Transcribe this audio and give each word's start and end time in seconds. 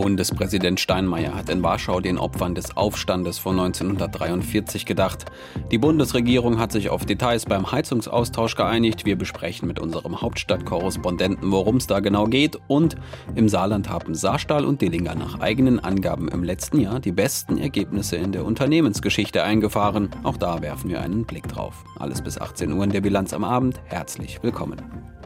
Bundespräsident 0.00 0.80
Steinmeier 0.80 1.34
hat 1.34 1.50
in 1.50 1.62
Warschau 1.62 2.00
den 2.00 2.16
Opfern 2.16 2.54
des 2.54 2.74
Aufstandes 2.74 3.38
von 3.38 3.60
1943 3.60 4.86
gedacht. 4.86 5.26
Die 5.70 5.76
Bundesregierung 5.76 6.58
hat 6.58 6.72
sich 6.72 6.88
auf 6.88 7.04
Details 7.04 7.44
beim 7.44 7.70
Heizungsaustausch 7.70 8.56
geeinigt. 8.56 9.04
Wir 9.04 9.18
besprechen 9.18 9.68
mit 9.68 9.78
unserem 9.78 10.22
Hauptstadtkorrespondenten, 10.22 11.52
worum 11.52 11.76
es 11.76 11.86
da 11.86 12.00
genau 12.00 12.24
geht. 12.24 12.56
Und 12.66 12.96
im 13.34 13.50
Saarland 13.50 13.90
haben 13.90 14.14
Saarstahl 14.14 14.64
und 14.64 14.80
Dillinger 14.80 15.14
nach 15.16 15.40
eigenen 15.40 15.78
Angaben 15.78 16.28
im 16.28 16.44
letzten 16.44 16.80
Jahr 16.80 16.98
die 16.98 17.12
besten 17.12 17.58
Ergebnisse 17.58 18.16
in 18.16 18.32
der 18.32 18.46
Unternehmensgeschichte 18.46 19.42
eingefahren. 19.42 20.08
Auch 20.22 20.38
da 20.38 20.62
werfen 20.62 20.88
wir 20.88 21.02
einen 21.02 21.26
Blick 21.26 21.46
drauf. 21.46 21.84
Alles 21.98 22.22
bis 22.22 22.40
18 22.40 22.72
Uhr 22.72 22.84
in 22.84 22.90
der 22.90 23.02
Bilanz 23.02 23.34
am 23.34 23.44
Abend. 23.44 23.78
Herzlich 23.84 24.42
willkommen. 24.42 25.19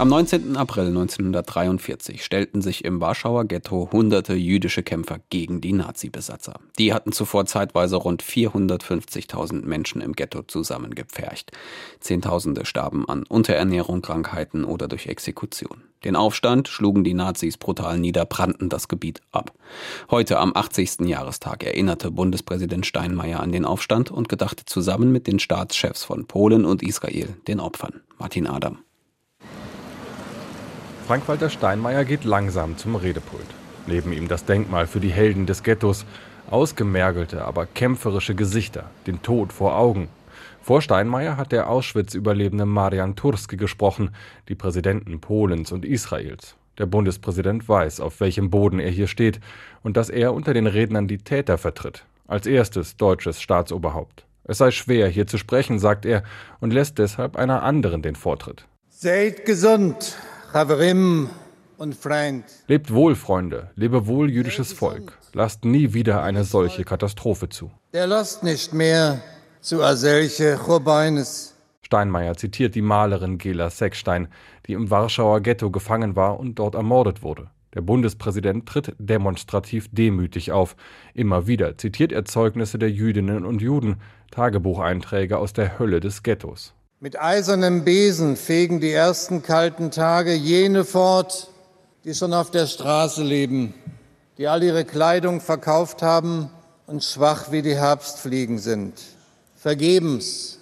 Am 0.00 0.08
19. 0.08 0.56
April 0.56 0.86
1943 0.86 2.24
stellten 2.24 2.62
sich 2.62 2.86
im 2.86 3.02
Warschauer 3.02 3.44
Ghetto 3.44 3.90
hunderte 3.92 4.32
jüdische 4.32 4.82
Kämpfer 4.82 5.18
gegen 5.28 5.60
die 5.60 5.74
Nazi-Besatzer. 5.74 6.54
Die 6.78 6.94
hatten 6.94 7.12
zuvor 7.12 7.44
zeitweise 7.44 7.96
rund 7.96 8.22
450.000 8.22 9.66
Menschen 9.66 10.00
im 10.00 10.14
Ghetto 10.14 10.40
zusammengepfercht. 10.40 11.52
Zehntausende 12.00 12.64
starben 12.64 13.06
an 13.10 13.24
Unterernährung, 13.24 14.00
Krankheiten 14.00 14.64
oder 14.64 14.88
durch 14.88 15.06
Exekution. 15.06 15.82
Den 16.02 16.16
Aufstand 16.16 16.68
schlugen 16.68 17.04
die 17.04 17.12
Nazis 17.12 17.58
brutal 17.58 17.98
nieder, 17.98 18.24
brannten 18.24 18.70
das 18.70 18.88
Gebiet 18.88 19.20
ab. 19.32 19.52
Heute 20.10 20.38
am 20.38 20.56
80. 20.56 21.00
Jahrestag 21.00 21.62
erinnerte 21.62 22.10
Bundespräsident 22.10 22.86
Steinmeier 22.86 23.40
an 23.40 23.52
den 23.52 23.66
Aufstand 23.66 24.10
und 24.10 24.30
gedachte 24.30 24.64
zusammen 24.64 25.12
mit 25.12 25.26
den 25.26 25.38
Staatschefs 25.38 26.04
von 26.04 26.26
Polen 26.26 26.64
und 26.64 26.82
Israel 26.82 27.36
den 27.46 27.60
Opfern. 27.60 28.00
Martin 28.16 28.46
Adam. 28.46 28.78
Frank-Walter 31.10 31.50
Steinmeier 31.50 32.04
geht 32.04 32.22
langsam 32.22 32.76
zum 32.76 32.94
Redepult. 32.94 33.44
Neben 33.88 34.12
ihm 34.12 34.28
das 34.28 34.44
Denkmal 34.44 34.86
für 34.86 35.00
die 35.00 35.10
Helden 35.10 35.44
des 35.44 35.64
Ghettos. 35.64 36.06
Ausgemergelte, 36.48 37.44
aber 37.44 37.66
kämpferische 37.66 38.36
Gesichter, 38.36 38.88
den 39.08 39.20
Tod 39.20 39.52
vor 39.52 39.76
Augen. 39.76 40.08
Vor 40.62 40.80
Steinmeier 40.80 41.36
hat 41.36 41.50
der 41.50 41.68
Auschwitz-Überlebende 41.68 42.64
Marian 42.64 43.16
Turski 43.16 43.56
gesprochen, 43.56 44.14
die 44.48 44.54
Präsidenten 44.54 45.20
Polens 45.20 45.72
und 45.72 45.84
Israels. 45.84 46.54
Der 46.78 46.86
Bundespräsident 46.86 47.68
weiß, 47.68 47.98
auf 47.98 48.20
welchem 48.20 48.50
Boden 48.50 48.78
er 48.78 48.90
hier 48.90 49.08
steht 49.08 49.40
und 49.82 49.96
dass 49.96 50.10
er 50.10 50.32
unter 50.32 50.54
den 50.54 50.68
Rednern 50.68 51.08
die 51.08 51.18
Täter 51.18 51.58
vertritt. 51.58 52.04
Als 52.28 52.46
erstes 52.46 52.96
deutsches 52.96 53.42
Staatsoberhaupt. 53.42 54.26
Es 54.44 54.58
sei 54.58 54.70
schwer, 54.70 55.08
hier 55.08 55.26
zu 55.26 55.38
sprechen, 55.38 55.80
sagt 55.80 56.06
er 56.06 56.22
und 56.60 56.72
lässt 56.72 56.98
deshalb 56.98 57.34
einer 57.34 57.64
anderen 57.64 58.00
den 58.00 58.14
Vortritt. 58.14 58.68
Seid 58.88 59.44
gesund. 59.44 60.16
Lebt 62.66 62.92
wohl, 62.92 63.14
Freunde, 63.14 63.70
lebe 63.76 64.08
wohl, 64.08 64.28
jüdisches 64.28 64.72
Volk. 64.72 65.16
Lasst 65.32 65.64
nie 65.64 65.92
wieder 65.92 66.24
eine 66.24 66.42
solche 66.42 66.84
Katastrophe 66.84 67.48
zu. 67.48 67.70
Der 67.92 68.08
lasst 68.08 68.42
nicht 68.42 68.74
mehr 68.74 69.22
zu 69.60 69.80
a 69.80 69.94
solche 69.94 70.58
Churbeines. 70.58 71.54
Steinmeier 71.82 72.36
zitiert 72.36 72.74
die 72.74 72.82
Malerin 72.82 73.38
Gela 73.38 73.70
Seckstein, 73.70 74.26
die 74.66 74.72
im 74.72 74.90
Warschauer 74.90 75.40
Ghetto 75.40 75.70
gefangen 75.70 76.16
war 76.16 76.40
und 76.40 76.58
dort 76.58 76.74
ermordet 76.74 77.22
wurde. 77.22 77.50
Der 77.74 77.82
Bundespräsident 77.82 78.66
tritt 78.66 78.96
demonstrativ 78.98 79.88
demütig 79.92 80.50
auf. 80.50 80.74
Immer 81.14 81.46
wieder 81.46 81.78
zitiert 81.78 82.10
er 82.10 82.24
Zeugnisse 82.24 82.78
der 82.78 82.90
Jüdinnen 82.90 83.46
und 83.46 83.62
Juden, 83.62 84.00
Tagebucheinträge 84.32 85.38
aus 85.38 85.52
der 85.52 85.78
Hölle 85.78 86.00
des 86.00 86.24
Ghettos. 86.24 86.74
Mit 87.02 87.18
eisernem 87.18 87.82
Besen 87.82 88.36
fegen 88.36 88.78
die 88.78 88.92
ersten 88.92 89.42
kalten 89.42 89.90
Tage 89.90 90.34
jene 90.34 90.84
fort, 90.84 91.48
die 92.04 92.12
schon 92.12 92.34
auf 92.34 92.50
der 92.50 92.66
Straße 92.66 93.22
leben, 93.22 93.72
die 94.36 94.48
all 94.48 94.62
ihre 94.62 94.84
Kleidung 94.84 95.40
verkauft 95.40 96.02
haben 96.02 96.50
und 96.86 97.02
schwach 97.02 97.52
wie 97.52 97.62
die 97.62 97.74
Herbstfliegen 97.74 98.58
sind. 98.58 99.00
Vergebens 99.56 100.60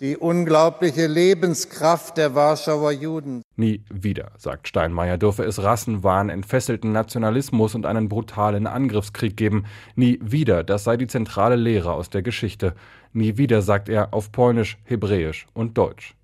die 0.00 0.16
unglaubliche 0.16 1.06
Lebenskraft 1.06 2.18
der 2.18 2.34
Warschauer 2.34 2.92
Juden. 2.92 3.40
Nie 3.56 3.82
wieder, 3.90 4.32
sagt 4.36 4.68
Steinmeier, 4.68 5.16
dürfe 5.16 5.44
es 5.44 5.62
Rassenwahn, 5.62 6.28
entfesselten 6.28 6.92
Nationalismus 6.92 7.74
und 7.74 7.86
einen 7.86 8.10
brutalen 8.10 8.66
Angriffskrieg 8.66 9.38
geben. 9.38 9.64
Nie 9.94 10.18
wieder, 10.22 10.64
das 10.64 10.84
sei 10.84 10.98
die 10.98 11.06
zentrale 11.06 11.56
Lehre 11.56 11.92
aus 11.92 12.10
der 12.10 12.20
Geschichte. 12.20 12.74
Nie 13.16 13.38
wieder, 13.38 13.62
sagt 13.62 13.88
er 13.88 14.12
auf 14.12 14.30
Polnisch, 14.30 14.76
Hebräisch 14.84 15.46
und 15.54 15.78
Deutsch. 15.78 16.14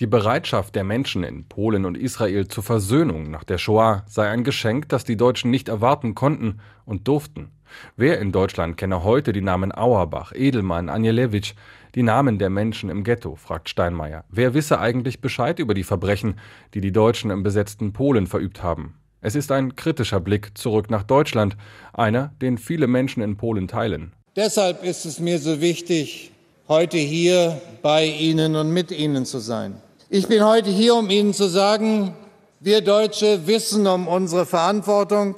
Die 0.00 0.06
Bereitschaft 0.06 0.74
der 0.76 0.82
Menschen 0.82 1.22
in 1.22 1.44
Polen 1.44 1.84
und 1.84 1.94
Israel 1.94 2.48
zur 2.48 2.64
Versöhnung 2.64 3.30
nach 3.30 3.44
der 3.44 3.58
Shoah 3.58 4.02
sei 4.08 4.30
ein 4.30 4.44
Geschenk, 4.44 4.88
das 4.88 5.04
die 5.04 5.18
Deutschen 5.18 5.50
nicht 5.50 5.68
erwarten 5.68 6.14
konnten 6.14 6.60
und 6.86 7.06
durften. 7.06 7.50
Wer 7.98 8.18
in 8.18 8.32
Deutschland 8.32 8.78
kenne 8.78 9.04
heute 9.04 9.34
die 9.34 9.42
Namen 9.42 9.72
Auerbach, 9.76 10.32
Edelmann, 10.34 10.88
Anielewitsch, 10.88 11.52
die 11.94 12.02
Namen 12.02 12.38
der 12.38 12.48
Menschen 12.48 12.88
im 12.88 13.04
Ghetto, 13.04 13.36
fragt 13.36 13.68
Steinmeier. 13.68 14.24
Wer 14.30 14.54
wisse 14.54 14.80
eigentlich 14.80 15.20
Bescheid 15.20 15.58
über 15.58 15.74
die 15.74 15.84
Verbrechen, 15.84 16.36
die 16.72 16.80
die 16.80 16.92
Deutschen 16.92 17.30
im 17.30 17.42
besetzten 17.42 17.92
Polen 17.92 18.26
verübt 18.26 18.62
haben? 18.62 18.94
Es 19.20 19.34
ist 19.34 19.52
ein 19.52 19.76
kritischer 19.76 20.20
Blick 20.20 20.56
zurück 20.56 20.90
nach 20.90 21.02
Deutschland, 21.02 21.58
einer, 21.92 22.32
den 22.40 22.56
viele 22.56 22.86
Menschen 22.86 23.22
in 23.22 23.36
Polen 23.36 23.68
teilen. 23.68 24.14
Deshalb 24.34 24.82
ist 24.82 25.04
es 25.04 25.20
mir 25.20 25.38
so 25.38 25.60
wichtig, 25.60 26.32
heute 26.68 26.98
hier 26.98 27.60
bei 27.80 28.04
Ihnen 28.04 28.54
und 28.54 28.70
mit 28.70 28.90
Ihnen 28.90 29.24
zu 29.24 29.38
sein. 29.38 29.80
Ich 30.10 30.28
bin 30.28 30.44
heute 30.44 30.68
hier, 30.68 30.94
um 30.94 31.08
Ihnen 31.08 31.32
zu 31.32 31.48
sagen, 31.48 32.14
wir 32.60 32.82
Deutsche 32.82 33.46
wissen 33.46 33.86
um 33.86 34.06
unsere 34.06 34.44
Verantwortung 34.44 35.36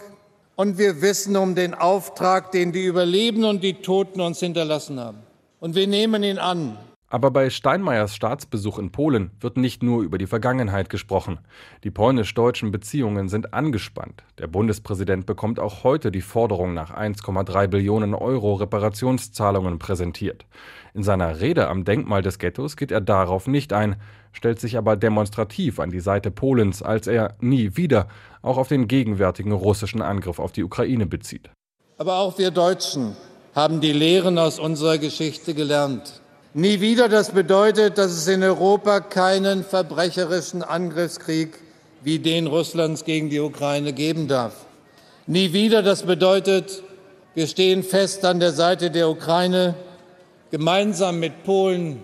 und 0.56 0.76
wir 0.76 1.00
wissen 1.02 1.36
um 1.36 1.54
den 1.54 1.74
Auftrag, 1.74 2.50
den 2.50 2.72
die 2.72 2.84
Überlebenden 2.84 3.48
und 3.48 3.62
die 3.62 3.74
Toten 3.74 4.20
uns 4.20 4.40
hinterlassen 4.40 4.98
haben 4.98 5.18
und 5.60 5.76
wir 5.76 5.86
nehmen 5.86 6.24
ihn 6.24 6.38
an. 6.38 6.76
Aber 7.12 7.32
bei 7.32 7.50
Steinmeiers 7.50 8.14
Staatsbesuch 8.14 8.78
in 8.78 8.92
Polen 8.92 9.32
wird 9.40 9.56
nicht 9.56 9.82
nur 9.82 10.04
über 10.04 10.16
die 10.16 10.28
Vergangenheit 10.28 10.88
gesprochen. 10.88 11.40
Die 11.82 11.90
polnisch-deutschen 11.90 12.70
Beziehungen 12.70 13.28
sind 13.28 13.52
angespannt. 13.52 14.22
Der 14.38 14.46
Bundespräsident 14.46 15.26
bekommt 15.26 15.58
auch 15.58 15.82
heute 15.82 16.12
die 16.12 16.20
Forderung 16.20 16.72
nach 16.72 16.96
1,3 16.96 17.66
Billionen 17.66 18.14
Euro 18.14 18.54
Reparationszahlungen 18.54 19.80
präsentiert. 19.80 20.46
In 20.94 21.02
seiner 21.02 21.40
Rede 21.40 21.66
am 21.66 21.84
Denkmal 21.84 22.22
des 22.22 22.38
Ghettos 22.38 22.76
geht 22.76 22.92
er 22.92 23.00
darauf 23.00 23.48
nicht 23.48 23.72
ein, 23.72 23.96
stellt 24.32 24.60
sich 24.60 24.78
aber 24.78 24.94
demonstrativ 24.94 25.80
an 25.80 25.90
die 25.90 25.98
Seite 25.98 26.30
Polens, 26.30 26.80
als 26.80 27.08
er 27.08 27.34
nie 27.40 27.76
wieder 27.76 28.06
auch 28.40 28.56
auf 28.56 28.68
den 28.68 28.86
gegenwärtigen 28.86 29.50
russischen 29.50 30.00
Angriff 30.00 30.38
auf 30.38 30.52
die 30.52 30.62
Ukraine 30.62 31.06
bezieht. 31.06 31.50
Aber 31.98 32.18
auch 32.18 32.38
wir 32.38 32.52
Deutschen 32.52 33.16
haben 33.52 33.80
die 33.80 33.92
Lehren 33.92 34.38
aus 34.38 34.60
unserer 34.60 34.98
Geschichte 34.98 35.54
gelernt. 35.54 36.22
Nie 36.52 36.80
wieder, 36.80 37.08
das 37.08 37.30
bedeutet, 37.30 37.96
dass 37.96 38.10
es 38.10 38.26
in 38.26 38.42
Europa 38.42 38.98
keinen 38.98 39.62
verbrecherischen 39.62 40.64
Angriffskrieg 40.64 41.56
wie 42.02 42.18
den 42.18 42.48
Russlands 42.48 43.04
gegen 43.04 43.30
die 43.30 43.38
Ukraine 43.38 43.92
geben 43.92 44.26
darf. 44.26 44.66
Nie 45.28 45.52
wieder, 45.52 45.84
das 45.84 46.02
bedeutet, 46.02 46.82
wir 47.34 47.46
stehen 47.46 47.84
fest 47.84 48.24
an 48.24 48.40
der 48.40 48.50
Seite 48.50 48.90
der 48.90 49.08
Ukraine, 49.08 49.76
gemeinsam 50.50 51.20
mit 51.20 51.44
Polen 51.44 52.02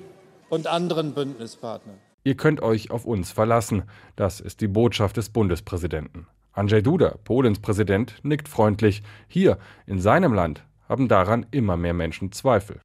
und 0.49 0.69
anderen 0.69 1.13
Bündnispartnern. 1.13 1.97
Ihr 2.23 2.37
könnt 2.37 2.63
euch 2.63 2.93
auf 2.93 3.05
uns 3.05 3.33
verlassen. 3.33 3.83
Das 4.15 4.39
ist 4.39 4.61
die 4.61 4.69
Botschaft 4.69 5.17
des 5.17 5.31
Bundespräsidenten. 5.31 6.29
Andrzej 6.53 6.83
Duda, 6.83 7.17
Polens 7.25 7.59
Präsident, 7.59 8.15
nickt 8.23 8.49
freundlich. 8.49 9.03
Hier, 9.27 9.59
in 9.87 9.99
seinem 9.99 10.33
Land, 10.33 10.63
haben 10.89 11.09
daran 11.09 11.47
immer 11.51 11.77
mehr 11.77 11.95
Menschen 11.95 12.31
Zweifel. 12.31 12.81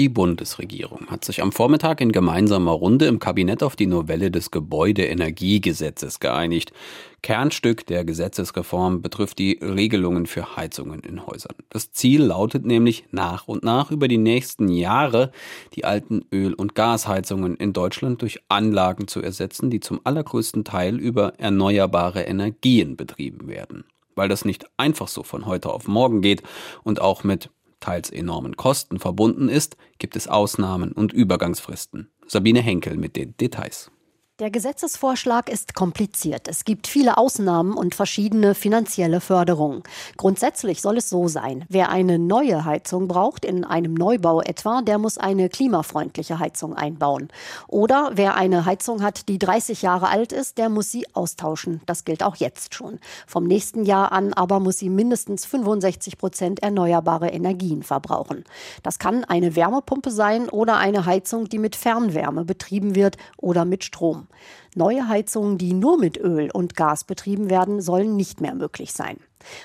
Die 0.00 0.08
Bundesregierung 0.08 1.08
hat 1.08 1.26
sich 1.26 1.42
am 1.42 1.52
Vormittag 1.52 2.00
in 2.00 2.10
gemeinsamer 2.10 2.70
Runde 2.70 3.04
im 3.04 3.18
Kabinett 3.18 3.62
auf 3.62 3.76
die 3.76 3.84
Novelle 3.84 4.30
des 4.30 4.50
Gebäudeenergiegesetzes 4.50 6.20
geeinigt. 6.20 6.72
Kernstück 7.20 7.84
der 7.84 8.06
Gesetzesreform 8.06 9.02
betrifft 9.02 9.38
die 9.38 9.58
Regelungen 9.60 10.24
für 10.24 10.56
Heizungen 10.56 11.00
in 11.00 11.26
Häusern. 11.26 11.54
Das 11.68 11.92
Ziel 11.92 12.22
lautet 12.22 12.64
nämlich 12.64 13.04
nach 13.10 13.46
und 13.46 13.62
nach 13.62 13.90
über 13.90 14.08
die 14.08 14.16
nächsten 14.16 14.68
Jahre 14.68 15.32
die 15.74 15.84
alten 15.84 16.24
Öl- 16.32 16.54
und 16.54 16.74
Gasheizungen 16.74 17.56
in 17.56 17.74
Deutschland 17.74 18.22
durch 18.22 18.40
Anlagen 18.48 19.06
zu 19.06 19.20
ersetzen, 19.20 19.68
die 19.68 19.80
zum 19.80 20.00
allergrößten 20.02 20.64
Teil 20.64 20.98
über 20.98 21.34
erneuerbare 21.38 22.22
Energien 22.22 22.96
betrieben 22.96 23.48
werden 23.48 23.84
weil 24.16 24.28
das 24.28 24.44
nicht 24.44 24.66
einfach 24.76 25.08
so 25.08 25.22
von 25.22 25.46
heute 25.46 25.70
auf 25.70 25.88
morgen 25.88 26.20
geht 26.20 26.42
und 26.82 27.00
auch 27.00 27.24
mit 27.24 27.48
teils 27.80 28.10
enormen 28.10 28.56
Kosten 28.56 28.98
verbunden 28.98 29.48
ist, 29.48 29.76
gibt 29.98 30.16
es 30.16 30.28
Ausnahmen 30.28 30.92
und 30.92 31.12
Übergangsfristen. 31.12 32.10
Sabine 32.26 32.60
Henkel 32.60 32.96
mit 32.96 33.16
den 33.16 33.36
Details. 33.36 33.90
Der 34.40 34.50
Gesetzesvorschlag 34.50 35.50
ist 35.50 35.74
kompliziert. 35.74 36.48
Es 36.48 36.64
gibt 36.64 36.86
viele 36.86 37.18
Ausnahmen 37.18 37.74
und 37.74 37.94
verschiedene 37.94 38.54
finanzielle 38.54 39.20
Förderungen. 39.20 39.82
Grundsätzlich 40.16 40.80
soll 40.80 40.96
es 40.96 41.10
so 41.10 41.28
sein, 41.28 41.66
wer 41.68 41.90
eine 41.90 42.18
neue 42.18 42.64
Heizung 42.64 43.06
braucht, 43.06 43.44
in 43.44 43.64
einem 43.64 43.92
Neubau 43.92 44.40
etwa, 44.40 44.80
der 44.80 44.96
muss 44.96 45.18
eine 45.18 45.50
klimafreundliche 45.50 46.38
Heizung 46.38 46.74
einbauen. 46.74 47.28
Oder 47.68 48.12
wer 48.14 48.34
eine 48.34 48.64
Heizung 48.64 49.02
hat, 49.02 49.28
die 49.28 49.38
30 49.38 49.82
Jahre 49.82 50.08
alt 50.08 50.32
ist, 50.32 50.56
der 50.56 50.70
muss 50.70 50.90
sie 50.90 51.06
austauschen. 51.12 51.82
Das 51.84 52.06
gilt 52.06 52.22
auch 52.22 52.36
jetzt 52.36 52.74
schon. 52.74 52.98
Vom 53.26 53.44
nächsten 53.44 53.84
Jahr 53.84 54.10
an 54.10 54.32
aber 54.32 54.58
muss 54.58 54.78
sie 54.78 54.88
mindestens 54.88 55.44
65 55.44 56.16
Prozent 56.16 56.62
erneuerbare 56.62 57.28
Energien 57.28 57.82
verbrauchen. 57.82 58.44
Das 58.82 58.98
kann 58.98 59.22
eine 59.24 59.54
Wärmepumpe 59.54 60.10
sein 60.10 60.48
oder 60.48 60.78
eine 60.78 61.04
Heizung, 61.04 61.50
die 61.50 61.58
mit 61.58 61.76
Fernwärme 61.76 62.46
betrieben 62.46 62.94
wird 62.94 63.18
oder 63.36 63.66
mit 63.66 63.84
Strom. 63.84 64.28
Neue 64.74 65.08
Heizungen, 65.08 65.58
die 65.58 65.72
nur 65.72 65.98
mit 65.98 66.16
Öl 66.18 66.50
und 66.52 66.76
Gas 66.76 67.04
betrieben 67.04 67.50
werden, 67.50 67.80
sollen 67.80 68.16
nicht 68.16 68.40
mehr 68.40 68.54
möglich 68.54 68.92
sein. 68.92 69.18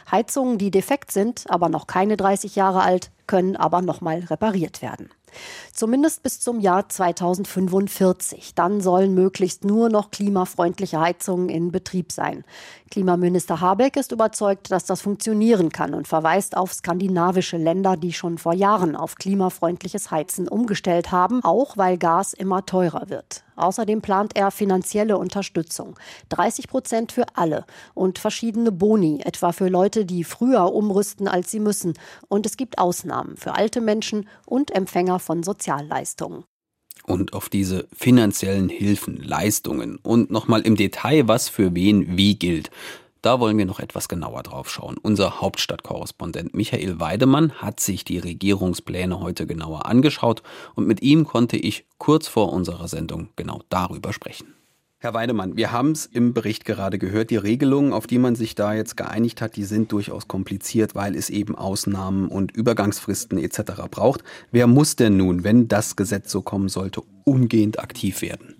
Heizungen, 0.09 0.57
die 0.57 0.71
defekt 0.71 1.11
sind, 1.11 1.45
aber 1.49 1.69
noch 1.69 1.87
keine 1.87 2.17
30 2.17 2.55
Jahre 2.55 2.81
alt, 2.81 3.11
können 3.27 3.55
aber 3.55 3.81
nochmal 3.81 4.19
repariert 4.19 4.81
werden. 4.81 5.09
Zumindest 5.75 6.23
bis 6.23 6.39
zum 6.39 6.61
Jahr 6.61 6.87
2045. 6.87 8.55
Dann 8.55 8.79
sollen 8.79 9.13
möglichst 9.13 9.65
nur 9.65 9.89
noch 9.89 10.09
klimafreundliche 10.09 11.01
Heizungen 11.01 11.49
in 11.49 11.73
Betrieb 11.73 12.13
sein. 12.13 12.45
Klimaminister 12.91 13.59
Habeck 13.59 13.97
ist 13.97 14.13
überzeugt, 14.13 14.71
dass 14.71 14.85
das 14.85 15.01
funktionieren 15.01 15.71
kann 15.73 15.93
und 15.93 16.07
verweist 16.07 16.55
auf 16.55 16.71
skandinavische 16.73 17.57
Länder, 17.57 17.97
die 17.97 18.13
schon 18.13 18.37
vor 18.37 18.53
Jahren 18.53 18.95
auf 18.95 19.15
klimafreundliches 19.15 20.11
Heizen 20.11 20.47
umgestellt 20.47 21.11
haben, 21.11 21.43
auch 21.43 21.75
weil 21.75 21.97
Gas 21.97 22.31
immer 22.31 22.65
teurer 22.65 23.09
wird. 23.09 23.43
Außerdem 23.55 24.01
plant 24.01 24.35
er 24.35 24.51
finanzielle 24.51 25.17
Unterstützung. 25.17 25.95
30 26.29 26.67
Prozent 26.67 27.11
für 27.11 27.25
alle 27.35 27.65
und 27.93 28.19
verschiedene 28.19 28.71
Boni, 28.71 29.21
etwa 29.23 29.51
für 29.51 29.69
Leute, 29.69 30.05
die 30.05 30.23
früher 30.23 30.73
umrüsten, 30.73 31.27
als 31.27 31.51
sie 31.51 31.59
müssen. 31.59 31.93
Und 32.27 32.45
es 32.45 32.57
gibt 32.57 32.77
Ausnahmen 32.77 33.37
für 33.37 33.55
alte 33.55 33.81
Menschen 33.81 34.27
und 34.45 34.71
Empfänger 34.71 35.19
von 35.19 35.43
Sozialleistungen. 35.65 36.43
Und 37.05 37.33
auf 37.33 37.49
diese 37.49 37.87
finanziellen 37.91 38.69
Hilfen, 38.69 39.17
Leistungen 39.17 39.97
und 39.97 40.29
nochmal 40.31 40.61
im 40.61 40.75
Detail, 40.75 41.27
was 41.27 41.49
für 41.49 41.73
wen 41.75 42.17
wie 42.17 42.35
gilt. 42.35 42.69
Da 43.21 43.39
wollen 43.39 43.57
wir 43.57 43.65
noch 43.65 43.79
etwas 43.79 44.07
genauer 44.07 44.43
drauf 44.43 44.69
schauen. 44.69 44.97
Unser 45.01 45.41
Hauptstadtkorrespondent 45.41 46.53
Michael 46.53 46.99
Weidemann 46.99 47.53
hat 47.53 47.79
sich 47.79 48.05
die 48.05 48.19
Regierungspläne 48.19 49.19
heute 49.19 49.47
genauer 49.47 49.87
angeschaut 49.87 50.43
und 50.75 50.85
mit 50.85 51.01
ihm 51.01 51.25
konnte 51.25 51.57
ich 51.57 51.85
kurz 51.97 52.27
vor 52.27 52.53
unserer 52.53 52.87
Sendung 52.87 53.29
genau 53.35 53.61
darüber 53.69 54.13
sprechen. 54.13 54.54
Herr 55.05 55.13
Weidemann, 55.13 55.55
wir 55.55 55.71
haben 55.71 55.91
es 55.91 56.07
im 56.07 56.33
Bericht 56.33 56.65
gerade 56.65 56.97
gehört, 56.97 57.29
die 57.29 57.35
Regelungen, 57.35 57.93
auf 57.93 58.07
die 58.07 58.17
man 58.17 58.33
sich 58.33 58.55
da 58.55 58.73
jetzt 58.73 58.97
geeinigt 58.97 59.39
hat, 59.39 59.55
die 59.55 59.63
sind 59.63 59.91
durchaus 59.91 60.27
kompliziert, 60.27 60.95
weil 60.95 61.15
es 61.15 61.29
eben 61.29 61.53
Ausnahmen 61.53 62.27
und 62.27 62.57
Übergangsfristen 62.57 63.37
etc. 63.37 63.83
braucht. 63.91 64.23
Wer 64.51 64.65
muss 64.65 64.95
denn 64.95 65.15
nun, 65.15 65.43
wenn 65.43 65.67
das 65.67 65.95
Gesetz 65.95 66.31
so 66.31 66.41
kommen 66.41 66.69
sollte, 66.69 67.03
umgehend 67.23 67.77
aktiv 67.77 68.23
werden? 68.23 68.54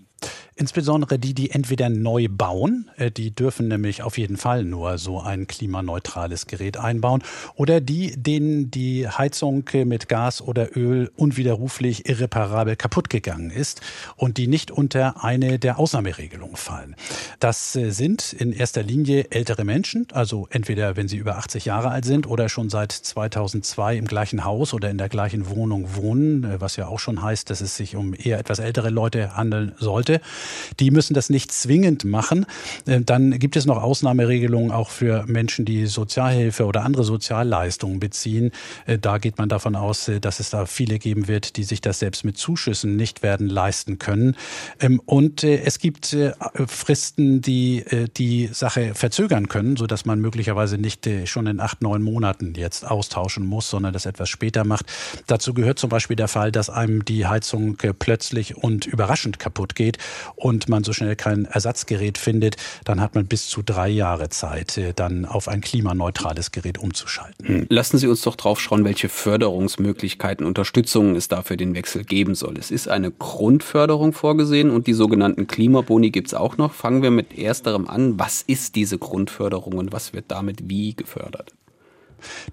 Insbesondere 0.58 1.20
die, 1.20 1.34
die 1.34 1.52
entweder 1.52 1.90
neu 1.90 2.28
bauen, 2.30 2.90
äh, 2.96 3.12
die 3.12 3.36
dürfen 3.36 3.68
nämlich 3.68 4.04
auf 4.04 4.18
jeden 4.18 4.38
Fall 4.38 4.64
nur 4.64 4.98
so 4.98 5.20
ein 5.20 5.48
klimaneutrales 5.48 6.48
Gerät 6.48 6.78
einbauen, 6.78 7.24
oder 7.56 7.82
die, 7.82 8.16
denen 8.16 8.72
die 8.72 9.06
Heizung 9.06 9.66
mit 9.86 10.08
Gas 10.08 10.42
oder 10.42 10.78
Öl 10.78 11.12
unwiderruflich 11.18 12.08
irreparabel 12.08 12.78
kaputt 12.78 13.10
gegangen 13.10 13.50
ist 13.50 13.82
und 14.16 14.38
die 14.38 14.48
nicht 14.48 14.72
unter 14.72 15.26
eine 15.26 15.60
der 15.60 15.78
Ausnahmeregelungen 15.78 16.56
fallen. 16.56 16.96
Das 17.42 17.76
äh, 17.76 17.92
sind 17.92 18.32
in 18.32 18.54
erster 18.54 18.82
Linie 18.82 19.32
ältere 19.32 19.66
Menschen, 19.66 20.08
also 20.14 20.48
entweder 20.52 20.96
wenn 20.96 21.10
sie 21.10 21.18
über 21.18 21.38
80 21.38 21.66
Jahre 21.66 21.90
alt 21.90 22.06
sind 22.06 22.28
oder 22.28 22.48
schon 22.48 22.70
seit 22.70 22.94
2002 22.94 23.98
im 23.98 24.06
gleichen 24.06 24.46
Haus 24.46 24.74
oder 24.74 24.90
in 24.90 24.98
der 24.98 25.10
gleichen 25.10 25.50
Wohnung 25.50 25.96
wohnen, 25.96 26.46
äh, 26.46 26.62
was 26.62 26.78
ja 26.78 26.88
auch 26.88 27.00
schon 27.00 27.22
heißt, 27.22 27.50
dass 27.50 27.60
es 27.60 27.76
sich 27.76 27.98
um 27.98 28.14
eher 28.14 28.40
etwas 28.40 28.60
ältere 28.60 28.90
Leute 28.90 29.36
handeln 29.36 29.74
sollte. 29.80 30.22
Die 30.80 30.92
müssen 30.92 31.14
das 31.14 31.30
nicht 31.30 31.52
zwingend 31.52 32.06
machen. 32.06 32.46
Äh, 32.86 33.02
dann 33.02 33.38
gibt 33.40 33.56
es 33.56 33.66
noch 33.66 33.82
Ausnahmeregelungen 33.82 34.72
auch 34.72 34.90
für 34.90 35.26
Menschen, 35.28 35.66
die 35.66 35.86
Sozialhilfe 35.86 36.66
oder 36.66 36.84
andere 36.84 37.04
Sozialleistungen 37.04 38.00
beziehen. 38.00 38.52
Äh, 38.86 38.98
da 38.98 39.18
geht 39.18 39.38
man 39.38 39.50
davon 39.50 39.76
aus, 39.76 40.08
äh, 40.08 40.20
dass 40.20 40.40
es 40.40 40.50
da 40.50 40.66
viele 40.66 41.00
geben 41.00 41.28
wird, 41.28 41.58
die 41.58 41.64
sich 41.64 41.82
das 41.82 42.00
selbst 42.00 42.24
mit 42.26 42.38
Zuschüssen 42.38 42.96
nicht 42.96 43.24
werden 43.24 43.50
leisten 43.50 44.00
können. 44.00 44.36
Ähm, 44.80 45.02
und 45.06 45.44
es 45.44 45.80
gibt 45.80 46.16
Fristen, 46.68 47.42
die 47.42 47.84
die 48.18 48.50
Sache 48.52 48.94
verzögern 48.96 49.48
können, 49.48 49.76
sodass 49.76 50.06
man 50.06 50.20
möglicherweise 50.20 50.78
nicht 50.78 51.08
schon 51.26 51.48
in 51.48 51.60
acht, 51.60 51.82
neun 51.82 52.02
Monaten 52.02 52.54
jetzt 52.56 52.86
austauschen 52.86 53.46
muss, 53.46 53.70
sondern 53.70 53.94
das 53.94 54.06
etwas 54.06 54.30
später 54.30 54.64
macht. 54.64 54.86
Dazu 55.28 55.54
gehört 55.54 55.80
zum 55.80 55.90
Beispiel 55.90 56.16
der 56.16 56.28
Fall, 56.28 56.52
dass 56.52 56.70
einem 56.70 57.06
die 57.06 57.26
Heizung 57.28 57.78
plötzlich 58.00 58.56
und 58.56 58.86
überraschend 58.86 59.40
kaputt 59.40 59.76
geht 59.76 59.98
und 60.36 60.70
man 60.70 60.84
so 60.84 60.94
schnell 60.94 61.16
kein 61.16 61.46
Ersatzgerät 61.46 62.18
findet, 62.18 62.58
dann 62.84 63.02
hat 63.02 63.16
man 63.16 63.26
bis 63.26 63.48
zu 63.48 63.62
drei 63.62 63.90
Jahre 63.90 64.30
Zeit, 64.30 64.78
äh, 64.78 64.94
dann 64.94 65.26
auf 65.26 65.48
ein 65.48 65.62
klimaneutrales 65.62 66.52
Gerät 66.52 66.78
umzuschalten. 66.78 67.48
Hm. 67.48 67.66
Lassen 67.70 67.98
Sie 67.98 68.08
uns 68.08 68.22
doch 68.22 68.36
drauf 68.36 68.60
schauen, 68.60 68.84
welche 68.86 69.10
Förderungsmöglichkeiten, 69.10 70.46
Unterstützungen 70.46 71.16
es 71.16 71.28
da 71.28 71.42
für 71.42 71.58
den 71.58 71.76
Wechsel 71.76 72.04
geben 72.04 72.36
soll. 72.36 72.58
Es 72.58 72.72
ist 72.72 72.88
eine 72.88 73.12
Grundförderung 73.12 74.14
vorgesehen 74.14 74.70
und 74.70 74.88
die 74.88 74.94
sogenannten 74.94 75.48
Klimaboni 75.48 76.12
gibt 76.12 76.28
es 76.28 76.34
auch 76.34 76.58
noch. 76.58 76.74
Fangen 76.74 77.02
wir 77.02 77.12
mit 77.12 77.38
ersterem 77.38 77.88
an. 77.88 78.20
Was 78.20 78.42
ist 78.42 78.76
diese 78.76 78.98
Grundförderung 78.98 79.78
und 79.78 79.92
was 79.92 80.14
wird 80.14 80.26
damit 80.30 80.70
wie 80.70 80.94
gefördert? 80.96 81.54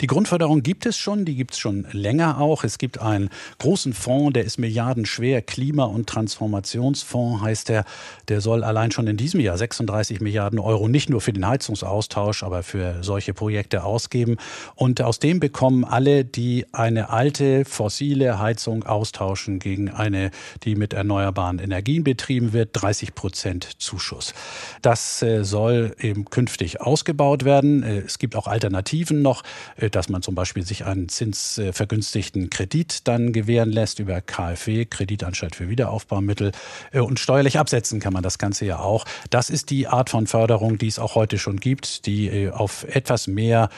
Die 0.01 0.07
Grundförderung 0.07 0.63
gibt 0.63 0.87
es 0.87 0.97
schon, 0.97 1.25
die 1.25 1.35
gibt 1.35 1.53
es 1.53 1.59
schon 1.59 1.87
länger 1.93 2.41
auch. 2.41 2.65
Es 2.65 2.79
gibt 2.79 3.01
einen 3.01 3.31
großen 3.59 3.93
Fonds, 3.93 4.33
der 4.35 4.45
ist 4.45 4.59
milliardenschwer. 4.59 5.43
Klima- 5.43 5.85
und 5.85 6.09
Transformationsfonds 6.09 7.43
heißt 7.43 7.69
der. 7.69 7.85
Der 8.29 8.41
soll 8.41 8.65
allein 8.65 8.91
schon 8.91 9.07
in 9.07 9.17
diesem 9.17 9.41
Jahr 9.41 9.59
36 9.59 10.21
Milliarden 10.21 10.59
Euro 10.59 10.89
nicht 10.89 11.11
nur 11.11 11.21
für 11.21 11.33
den 11.33 11.47
Heizungsaustausch, 11.47 12.43
aber 12.43 12.63
für 12.63 13.03
solche 13.03 13.35
Projekte 13.35 13.85
ausgeben. 13.85 14.37
Und 14.75 15.01
aus 15.03 15.19
dem 15.19 15.41
bekommen 15.41 15.85
alle, 15.85 16.25
die 16.25 16.67
eine 16.73 17.11
alte 17.11 17.65
fossile 17.65 18.39
Heizung 18.39 18.85
austauschen 18.85 19.59
gegen 19.59 19.91
eine, 19.91 20.31
die 20.65 20.75
mit 20.75 20.93
erneuerbaren 20.93 21.59
Energien 21.59 22.05
betrieben 22.05 22.53
wird, 22.53 22.71
30 22.73 23.15
Prozent 23.15 23.69
Zuschuss. 23.79 24.35
Das 24.83 25.23
äh, 25.23 25.45
soll 25.45 25.95
eben 26.01 26.25
künftig 26.27 26.81
ausgebaut 26.81 27.45
werden. 27.45 27.83
Äh, 27.83 27.99
es 28.01 28.19
gibt 28.19 28.37
auch 28.37 28.47
Alternativen 28.47 29.23
noch. 29.23 29.43
Äh, 29.77 29.91
dass 29.91 30.09
man 30.09 30.23
zum 30.23 30.35
Beispiel 30.35 30.65
sich 30.65 30.85
einen 30.85 31.09
zinsvergünstigten 31.09 32.51
Kredit 32.51 33.07
dann 33.09 33.33
gewähren 33.33 33.71
lässt 33.71 33.99
über 33.99 34.21
KfW, 34.21 34.85
Kreditanstalt 34.85 35.57
für 35.57 35.69
Wiederaufbaumittel. 35.69 36.53
Äh, 36.93 37.01
und 37.01 37.21
steuerlich 37.21 37.59
absetzen 37.59 38.01
kann 38.01 38.13
man 38.13 38.23
das 38.23 38.39
Ganze 38.39 38.65
ja 38.65 38.79
auch. 38.81 39.05
Das 39.31 39.51
ist 39.51 39.71
die 39.71 39.87
Art 39.87 40.11
von 40.11 40.27
Förderung, 40.27 40.79
die 40.79 40.89
es 40.89 40.99
auch 40.99 41.15
heute 41.15 41.39
schon 41.39 41.59
gibt, 41.59 42.07
die 42.07 42.29
äh, 42.29 42.51
auf 42.51 42.85
etwas 42.85 43.27
mehr 43.27 43.69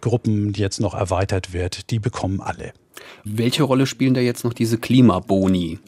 Gruppen 0.00 0.52
jetzt 0.54 0.80
noch 0.80 0.94
erweitert 0.94 1.52
wird. 1.52 1.90
Die 1.90 1.98
bekommen 1.98 2.40
alle. 2.40 2.72
Welche 3.24 3.62
Rolle 3.62 3.86
spielen 3.86 4.14
da 4.14 4.20
jetzt 4.20 4.44
noch 4.44 4.52
diese 4.52 4.78
Klimaboni? 4.78 5.78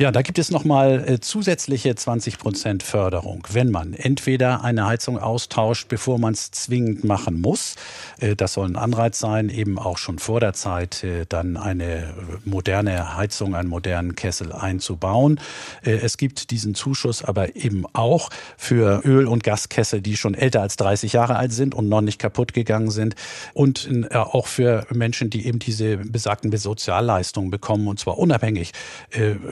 Ja, 0.00 0.12
da 0.12 0.22
gibt 0.22 0.38
es 0.38 0.52
nochmal 0.52 1.04
äh, 1.08 1.18
zusätzliche 1.18 1.92
20 1.92 2.38
Prozent 2.38 2.84
Förderung, 2.84 3.44
wenn 3.50 3.72
man 3.72 3.94
entweder 3.94 4.62
eine 4.62 4.86
Heizung 4.86 5.18
austauscht, 5.18 5.88
bevor 5.88 6.20
man 6.20 6.34
es 6.34 6.52
zwingend 6.52 7.02
machen 7.02 7.40
muss. 7.40 7.74
Äh, 8.20 8.36
das 8.36 8.52
soll 8.52 8.68
ein 8.68 8.76
Anreiz 8.76 9.18
sein, 9.18 9.48
eben 9.48 9.76
auch 9.76 9.98
schon 9.98 10.20
vor 10.20 10.38
der 10.38 10.52
Zeit 10.52 11.02
äh, 11.02 11.26
dann 11.28 11.56
eine 11.56 12.14
moderne 12.44 13.16
Heizung, 13.16 13.56
einen 13.56 13.68
modernen 13.68 14.14
Kessel 14.14 14.52
einzubauen. 14.52 15.40
Es 15.82 16.16
gibt 16.16 16.52
diesen 16.52 16.76
Zuschuss 16.76 17.24
aber 17.24 17.56
eben 17.56 17.84
auch 17.92 18.30
für 18.56 19.02
Öl- 19.04 19.26
und 19.26 19.42
Gaskessel, 19.42 20.00
die 20.00 20.16
schon 20.16 20.34
älter 20.34 20.62
als 20.62 20.76
30 20.76 21.12
Jahre 21.12 21.34
alt 21.34 21.52
sind 21.52 21.74
und 21.74 21.88
noch 21.88 22.02
nicht 22.02 22.20
kaputt 22.20 22.54
gegangen 22.54 22.90
sind. 22.90 23.16
Und 23.52 23.88
auch 24.12 24.46
für 24.46 24.86
Menschen, 24.92 25.30
die 25.30 25.46
eben 25.46 25.58
diese 25.58 25.96
besagten 25.96 26.56
Sozialleistungen 26.56 27.50
bekommen, 27.50 27.88
und 27.88 27.98
zwar 27.98 28.18
unabhängig 28.18 28.72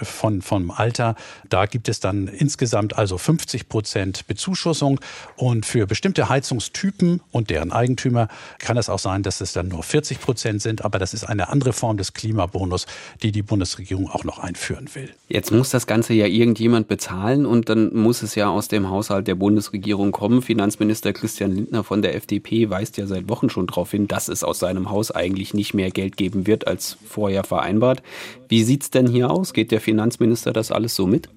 von 0.02 0.35
vom 0.42 0.70
Alter. 0.70 1.14
Da 1.48 1.66
gibt 1.66 1.88
es 1.88 2.00
dann 2.00 2.28
insgesamt 2.28 2.96
also 2.96 3.18
50 3.18 3.68
Prozent 3.68 4.26
Bezuschussung. 4.26 5.00
Und 5.36 5.66
für 5.66 5.86
bestimmte 5.86 6.28
Heizungstypen 6.28 7.20
und 7.30 7.50
deren 7.50 7.72
Eigentümer 7.72 8.28
kann 8.58 8.76
es 8.76 8.88
auch 8.88 8.98
sein, 8.98 9.22
dass 9.22 9.40
es 9.40 9.52
dann 9.52 9.68
nur 9.68 9.82
40 9.82 10.20
Prozent 10.20 10.62
sind. 10.62 10.84
Aber 10.84 10.98
das 10.98 11.14
ist 11.14 11.24
eine 11.24 11.48
andere 11.48 11.72
Form 11.72 11.96
des 11.96 12.12
Klimabonus, 12.12 12.86
die 13.22 13.32
die 13.32 13.42
Bundesregierung 13.42 14.10
auch 14.10 14.24
noch 14.24 14.38
einführen 14.38 14.88
will. 14.94 15.10
Jetzt 15.28 15.50
muss 15.52 15.70
das 15.70 15.86
Ganze 15.86 16.14
ja 16.14 16.26
irgendjemand 16.26 16.88
bezahlen 16.88 17.46
und 17.46 17.68
dann 17.68 17.94
muss 17.94 18.22
es 18.22 18.34
ja 18.34 18.48
aus 18.48 18.68
dem 18.68 18.88
Haushalt 18.88 19.26
der 19.26 19.34
Bundesregierung 19.34 20.12
kommen. 20.12 20.42
Finanzminister 20.42 21.12
Christian 21.12 21.52
Lindner 21.52 21.84
von 21.84 22.02
der 22.02 22.14
FDP 22.14 22.70
weist 22.70 22.96
ja 22.96 23.06
seit 23.06 23.28
Wochen 23.28 23.50
schon 23.50 23.66
darauf 23.66 23.90
hin, 23.90 24.08
dass 24.08 24.28
es 24.28 24.44
aus 24.44 24.58
seinem 24.58 24.90
Haus 24.90 25.10
eigentlich 25.10 25.54
nicht 25.54 25.74
mehr 25.74 25.90
Geld 25.90 26.16
geben 26.16 26.46
wird 26.46 26.66
als 26.66 26.96
vorher 27.06 27.44
vereinbart. 27.44 28.02
Wie 28.48 28.62
sieht 28.62 28.82
es 28.82 28.90
denn 28.90 29.06
hier 29.06 29.30
aus? 29.30 29.52
Geht 29.52 29.70
der 29.70 29.80
Finanzminister 29.80 30.52
das 30.52 30.70
alles 30.70 30.94
so 30.94 31.06
mit? 31.06 31.28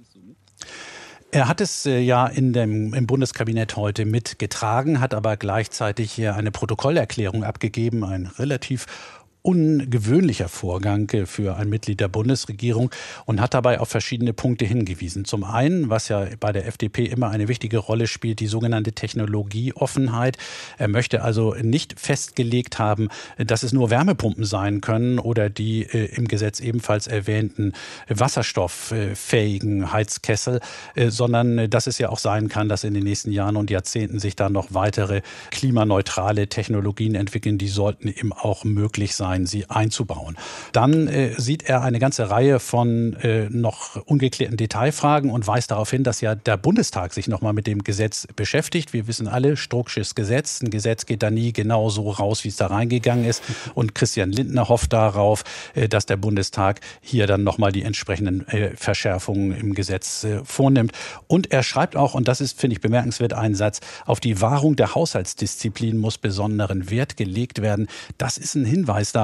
Er 1.32 1.48
hat 1.48 1.62
es 1.62 1.86
äh, 1.86 2.00
ja 2.00 2.26
in 2.26 2.54
dem, 2.54 2.94
im 2.96 3.06
Bundeskabinett 3.06 3.76
heute 3.76 4.06
mitgetragen, 4.06 5.00
hat 5.00 5.14
aber 5.14 5.38
gleichzeitig 5.38 6.12
hier 6.12 6.36
eine 6.36 6.50
Protokollerklärung 6.50 7.44
abgegeben, 7.44 8.04
ein 8.04 8.26
relativ 8.26 8.88
ungewöhnlicher 9.50 10.48
Vorgang 10.48 11.10
für 11.26 11.56
ein 11.58 11.70
Mitglied 11.70 12.00
der 12.00 12.08
Bundesregierung 12.08 12.92
und 13.26 13.42
hat 13.42 13.56
dabei 13.56 13.80
auf 13.80 13.90
verschiedene 13.90 14.32
Punkte 14.32 14.64
hingewiesen. 14.66 15.26
Zum 15.26 15.44
einen, 15.44 15.90
was 15.90 16.08
ja 16.08 16.28
bei 16.40 16.52
der 16.52 16.68
FDP 16.68 17.06
immer 17.06 17.32
eine 17.32 17.48
wichtige 17.48 17.80
Rolle 17.80 18.06
spielt, 18.06 18.42
die 18.42 18.48
sogenannte 18.48 18.92
Technologieoffenheit. 18.92 20.38
Er 20.78 20.88
möchte 20.88 21.24
also 21.24 21.56
nicht 21.56 22.00
festgelegt 22.00 22.78
haben, 22.78 23.10
dass 23.38 23.64
es 23.64 23.74
nur 23.74 23.90
Wärmepumpen 23.90 24.46
sein 24.46 24.82
können 24.82 25.18
oder 25.18 25.50
die 25.50 25.82
äh, 25.82 26.16
im 26.16 26.28
Gesetz 26.28 26.60
ebenfalls 26.60 27.08
erwähnten 27.08 27.74
wasserstofffähigen 28.08 29.92
Heizkessel, 29.92 30.60
äh, 30.94 31.10
sondern 31.10 31.72
dass 31.72 31.88
es 31.88 31.98
ja 31.98 32.10
auch 32.10 32.20
sein 32.20 32.50
kann, 32.50 32.70
dass 32.70 32.84
in 32.84 32.94
den 32.94 33.04
nächsten 33.04 33.32
Jahren 33.32 33.56
und 33.56 33.72
Jahrzehnten 33.72 34.20
sich 34.20 34.36
da 34.36 34.50
noch 34.50 34.76
weitere 34.76 35.22
klimaneutrale 35.50 36.50
Technologien 36.50 37.16
entwickeln. 37.16 37.58
Die 37.58 37.68
sollten 37.68 38.10
eben 38.10 38.32
auch 38.32 38.64
möglich 38.64 39.16
sein 39.16 39.39
sein, 39.40 39.46
sie 39.46 39.70
einzubauen. 39.70 40.38
Dann 40.72 41.08
äh, 41.08 41.34
sieht 41.38 41.64
er 41.64 41.82
eine 41.82 42.00
ganze 42.00 42.30
Reihe 42.30 42.60
von 42.60 43.14
äh, 43.22 43.50
noch 43.50 43.96
ungeklärten 44.06 44.58
Detailfragen 44.58 45.32
und 45.32 45.48
weist 45.48 45.72
darauf 45.72 45.90
hin, 45.90 46.04
dass 46.04 46.22
ja 46.22 46.36
der 46.36 46.58
Bundestag 46.58 47.14
sich 47.14 47.28
nochmal 47.28 47.54
mit 47.54 47.68
dem 47.68 47.84
Gesetz 47.84 48.28
beschäftigt. 48.36 48.94
Wir 48.94 49.08
wissen 49.08 49.28
alle, 49.28 49.58
Strucksches 49.58 50.16
Gesetz. 50.16 50.62
Ein 50.62 50.70
Gesetz 50.70 51.06
geht 51.06 51.24
da 51.24 51.32
nie 51.32 51.54
genau 51.54 51.90
so 51.90 52.10
raus, 52.10 52.44
wie 52.44 52.50
es 52.50 52.58
da 52.58 52.68
reingegangen 52.68 53.26
ist. 53.26 53.44
Und 53.74 53.96
Christian 53.96 54.32
Lindner 54.32 54.70
hofft 54.70 54.94
darauf, 54.94 55.44
äh, 55.76 55.88
dass 55.88 56.06
der 56.06 56.18
Bundestag 56.18 56.82
hier 57.02 57.28
dann 57.28 57.44
nochmal 57.44 57.72
die 57.72 57.84
entsprechenden 57.84 58.48
äh, 58.50 58.76
Verschärfungen 58.76 59.58
im 59.58 59.74
Gesetz 59.74 60.24
äh, 60.24 60.44
vornimmt. 60.44 60.92
Und 61.28 61.52
er 61.52 61.64
schreibt 61.64 61.96
auch, 61.96 62.14
und 62.14 62.28
das 62.28 62.42
ist, 62.42 62.60
finde 62.60 62.76
ich, 62.76 62.82
bemerkenswert, 62.82 63.34
einen 63.34 63.56
Satz, 63.56 63.80
auf 64.06 64.20
die 64.20 64.42
Wahrung 64.42 64.76
der 64.76 64.96
Haushaltsdisziplin 64.96 65.98
muss 65.98 66.18
besonderen 66.18 66.90
Wert 66.90 67.18
gelegt 67.18 67.62
werden. 67.62 67.88
Das 68.18 68.38
ist 68.38 68.56
ein 68.56 68.66
Hinweis 68.66 69.12
darauf, 69.12 69.19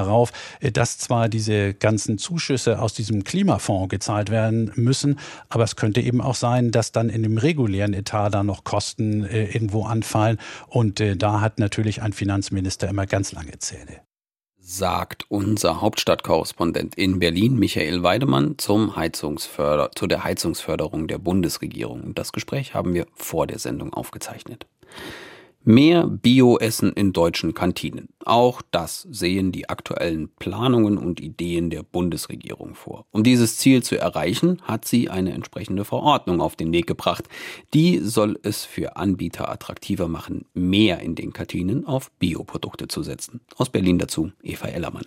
äh, 0.60 0.72
dass 0.72 0.98
zwar 0.98 1.28
diese 1.28 1.74
ganzen 1.74 2.18
Zuschüsse 2.18 2.80
aus 2.80 2.94
diesem 2.94 3.24
Klimafonds 3.24 3.88
gezahlt 3.88 4.30
werden 4.30 4.72
müssen, 4.74 5.18
aber 5.48 5.64
es 5.64 5.76
könnte 5.76 6.00
eben 6.00 6.20
auch 6.20 6.34
sein, 6.34 6.70
dass 6.70 6.92
dann 6.92 7.08
in 7.08 7.22
dem 7.22 7.38
regulären 7.38 7.94
Etat 7.94 8.30
da 8.30 8.42
noch 8.42 8.64
Kosten 8.64 9.24
äh, 9.24 9.44
irgendwo 9.46 9.84
anfallen. 9.84 10.38
Und 10.68 11.00
äh, 11.00 11.16
da 11.16 11.40
hat 11.40 11.58
natürlich 11.58 12.02
ein 12.02 12.12
Finanzminister 12.12 12.88
immer 12.88 13.06
ganz 13.06 13.32
lange 13.32 13.58
Zähne 13.58 14.00
sagt 14.68 15.26
unser 15.28 15.80
Hauptstadtkorrespondent 15.80 16.96
in 16.96 17.20
Berlin, 17.20 17.56
Michael 17.56 18.02
Weidemann, 18.02 18.58
zum 18.58 18.96
Heizungsförder 18.96 19.92
zu 19.94 20.08
der 20.08 20.24
Heizungsförderung 20.24 21.06
der 21.06 21.18
Bundesregierung. 21.18 22.16
Das 22.16 22.32
Gespräch 22.32 22.74
haben 22.74 22.92
wir 22.92 23.06
vor 23.14 23.46
der 23.46 23.60
Sendung 23.60 23.94
aufgezeichnet. 23.94 24.66
Mehr 25.68 26.06
Bio-Essen 26.06 26.92
in 26.92 27.12
deutschen 27.12 27.52
Kantinen. 27.52 28.08
Auch 28.24 28.62
das 28.70 29.04
sehen 29.10 29.50
die 29.50 29.68
aktuellen 29.68 30.28
Planungen 30.38 30.96
und 30.96 31.18
Ideen 31.18 31.70
der 31.70 31.82
Bundesregierung 31.82 32.76
vor. 32.76 33.04
Um 33.10 33.24
dieses 33.24 33.56
Ziel 33.56 33.82
zu 33.82 33.98
erreichen, 33.98 34.62
hat 34.62 34.84
sie 34.84 35.10
eine 35.10 35.32
entsprechende 35.32 35.84
Verordnung 35.84 36.40
auf 36.40 36.54
den 36.54 36.72
Weg 36.72 36.86
gebracht. 36.86 37.24
Die 37.74 37.98
soll 37.98 38.38
es 38.44 38.64
für 38.64 38.96
Anbieter 38.96 39.50
attraktiver 39.50 40.06
machen, 40.06 40.44
mehr 40.54 41.00
in 41.00 41.16
den 41.16 41.32
Kantinen 41.32 41.84
auf 41.84 42.12
Bioprodukte 42.20 42.86
zu 42.86 43.02
setzen. 43.02 43.40
Aus 43.56 43.68
Berlin 43.68 43.98
dazu 43.98 44.30
Eva 44.44 44.68
Ellermann. 44.68 45.06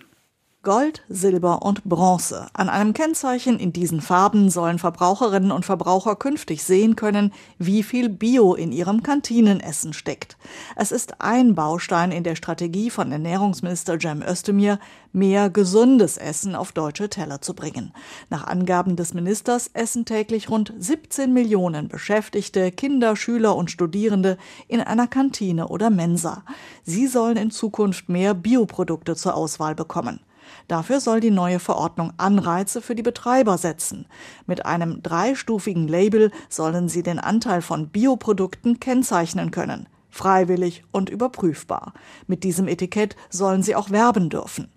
Gold, 0.62 1.02
Silber 1.08 1.62
und 1.62 1.84
Bronze. 1.84 2.48
An 2.52 2.68
einem 2.68 2.92
Kennzeichen 2.92 3.58
in 3.58 3.72
diesen 3.72 4.02
Farben 4.02 4.50
sollen 4.50 4.78
Verbraucherinnen 4.78 5.52
und 5.52 5.64
Verbraucher 5.64 6.16
künftig 6.16 6.64
sehen 6.64 6.96
können, 6.96 7.32
wie 7.56 7.82
viel 7.82 8.10
Bio 8.10 8.52
in 8.52 8.70
ihrem 8.70 9.02
Kantinenessen 9.02 9.94
steckt. 9.94 10.36
Es 10.76 10.92
ist 10.92 11.22
ein 11.22 11.54
Baustein 11.54 12.12
in 12.12 12.24
der 12.24 12.36
Strategie 12.36 12.90
von 12.90 13.10
Ernährungsminister 13.10 13.98
Cem 13.98 14.20
Özdemir, 14.20 14.78
mehr 15.14 15.48
gesundes 15.48 16.18
Essen 16.18 16.54
auf 16.54 16.72
deutsche 16.72 17.08
Teller 17.08 17.40
zu 17.40 17.54
bringen. 17.54 17.94
Nach 18.28 18.46
Angaben 18.46 18.96
des 18.96 19.14
Ministers 19.14 19.70
essen 19.72 20.04
täglich 20.04 20.50
rund 20.50 20.74
17 20.76 21.32
Millionen 21.32 21.88
Beschäftigte, 21.88 22.70
Kinder, 22.70 23.16
Schüler 23.16 23.56
und 23.56 23.70
Studierende 23.70 24.36
in 24.68 24.82
einer 24.82 25.06
Kantine 25.06 25.68
oder 25.68 25.88
Mensa. 25.88 26.44
Sie 26.84 27.06
sollen 27.06 27.38
in 27.38 27.50
Zukunft 27.50 28.10
mehr 28.10 28.34
Bioprodukte 28.34 29.16
zur 29.16 29.34
Auswahl 29.34 29.74
bekommen. 29.74 30.20
Dafür 30.68 31.00
soll 31.00 31.20
die 31.20 31.30
neue 31.30 31.58
Verordnung 31.58 32.12
Anreize 32.16 32.80
für 32.80 32.94
die 32.94 33.02
Betreiber 33.02 33.58
setzen. 33.58 34.06
Mit 34.46 34.66
einem 34.66 35.02
dreistufigen 35.02 35.88
Label 35.88 36.30
sollen 36.48 36.88
sie 36.88 37.02
den 37.02 37.18
Anteil 37.18 37.62
von 37.62 37.88
Bioprodukten 37.88 38.80
kennzeichnen 38.80 39.50
können. 39.50 39.88
Freiwillig 40.10 40.84
und 40.90 41.08
überprüfbar. 41.08 41.94
Mit 42.26 42.44
diesem 42.44 42.68
Etikett 42.68 43.16
sollen 43.28 43.62
sie 43.62 43.76
auch 43.76 43.90
werben 43.90 44.28
dürfen. 44.28 44.68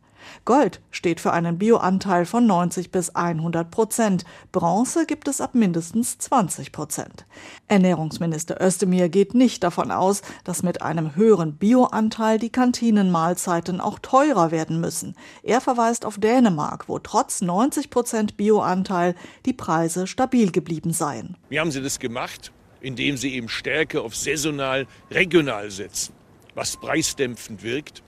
Gold 0.46 0.82
steht 0.92 1.20
für 1.20 1.34
einen 1.34 1.58
Bioanteil 1.58 2.26
von 2.26 2.46
90 2.46 2.92
bis 2.92 3.16
100 3.16 3.72
Prozent. 3.72 4.26
Bronze 4.52 5.06
gibt 5.06 5.28
es 5.28 5.42
ab 5.42 5.56
mindestens 5.56 6.18
20 6.18 6.72
Prozent. 6.72 7.26
Ernährungsminister 7.68 8.62
Özdemir 8.62 9.10
geht 9.10 9.34
nicht 9.34 9.64
davon 9.64 9.92
aus, 9.92 10.22
dass 10.44 10.64
mit 10.64 10.82
einem 10.82 11.16
höheren 11.16 11.56
Bioanteil 11.56 12.40
die 12.40 12.52
Kantinenmahlzeiten 12.52 13.82
auch 13.82 14.00
teurer 14.00 14.52
werden 14.52 14.80
müssen. 14.80 15.16
Er 15.44 15.62
verweist 15.62 16.06
auf 16.06 16.18
Dänemark, 16.18 16.90
wo 16.90 17.00
trotz 17.00 17.42
90 17.42 17.90
Prozent 17.90 18.38
Bioanteil 18.38 19.16
die 19.46 19.54
Preise 19.54 20.08
stabil 20.08 20.52
geblieben 20.52 20.94
seien. 20.94 21.38
Wie 21.50 21.60
haben 21.60 21.72
Sie 21.72 21.82
das 21.82 22.00
gemacht? 22.00 22.52
Indem 22.82 23.16
Sie 23.16 23.34
eben 23.34 23.48
stärker 23.48 24.02
auf 24.02 24.16
saisonal, 24.16 24.88
regional 25.10 25.72
setzen, 25.72 26.14
was 26.54 26.76
preisdämpfend 26.76 27.64
wirkt, 27.64 28.04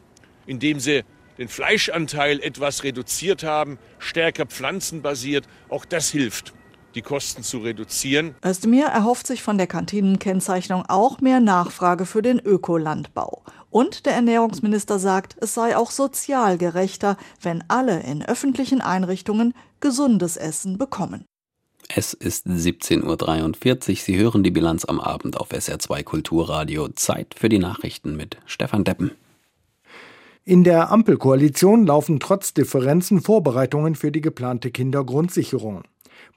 indem 0.45 0.79
Sie 0.79 1.03
den 1.37 1.47
Fleischanteil 1.47 2.39
etwas 2.41 2.83
reduziert 2.83 3.43
haben, 3.43 3.77
stärker 3.99 4.45
pflanzenbasiert. 4.45 5.45
Auch 5.69 5.85
das 5.85 6.09
hilft 6.09 6.53
die 6.95 7.01
Kosten 7.01 7.43
zu 7.43 7.59
reduzieren. 7.59 8.35
Özdemir 8.43 8.85
erhofft 8.85 9.27
sich 9.27 9.43
von 9.43 9.57
der 9.57 9.67
Kantinenkennzeichnung 9.67 10.85
auch 10.87 11.19
mehr 11.19 11.39
Nachfrage 11.39 12.05
für 12.05 12.21
den 12.21 12.39
Ökolandbau. 12.39 13.43
Und 13.69 14.05
der 14.05 14.13
Ernährungsminister 14.13 14.99
sagt, 14.99 15.35
es 15.41 15.53
sei 15.53 15.75
auch 15.75 15.91
sozial 15.91 16.57
gerechter, 16.57 17.17
wenn 17.41 17.63
alle 17.67 18.01
in 18.01 18.23
öffentlichen 18.23 18.81
Einrichtungen 18.81 19.53
gesundes 19.81 20.37
Essen 20.37 20.77
bekommen. 20.77 21.25
Es 21.93 22.13
ist 22.13 22.47
17.43 22.47 23.89
Uhr. 23.89 23.95
Sie 23.97 24.17
hören 24.17 24.43
die 24.43 24.51
Bilanz 24.51 24.85
am 24.85 24.99
Abend 24.99 25.37
auf 25.37 25.51
SR2 25.51 26.03
Kulturradio. 26.03 26.87
Zeit 26.89 27.35
für 27.37 27.49
die 27.49 27.59
Nachrichten 27.59 28.15
mit 28.15 28.37
Stefan 28.45 28.83
Deppen. 28.83 29.11
In 30.47 30.63
der 30.63 30.91
Ampelkoalition 30.91 31.87
laufen 31.87 32.19
trotz 32.19 32.53
Differenzen 32.53 33.19
Vorbereitungen 33.19 33.95
für 33.95 34.11
die 34.11 34.21
geplante 34.21 34.69
Kindergrundsicherung. 34.69 35.81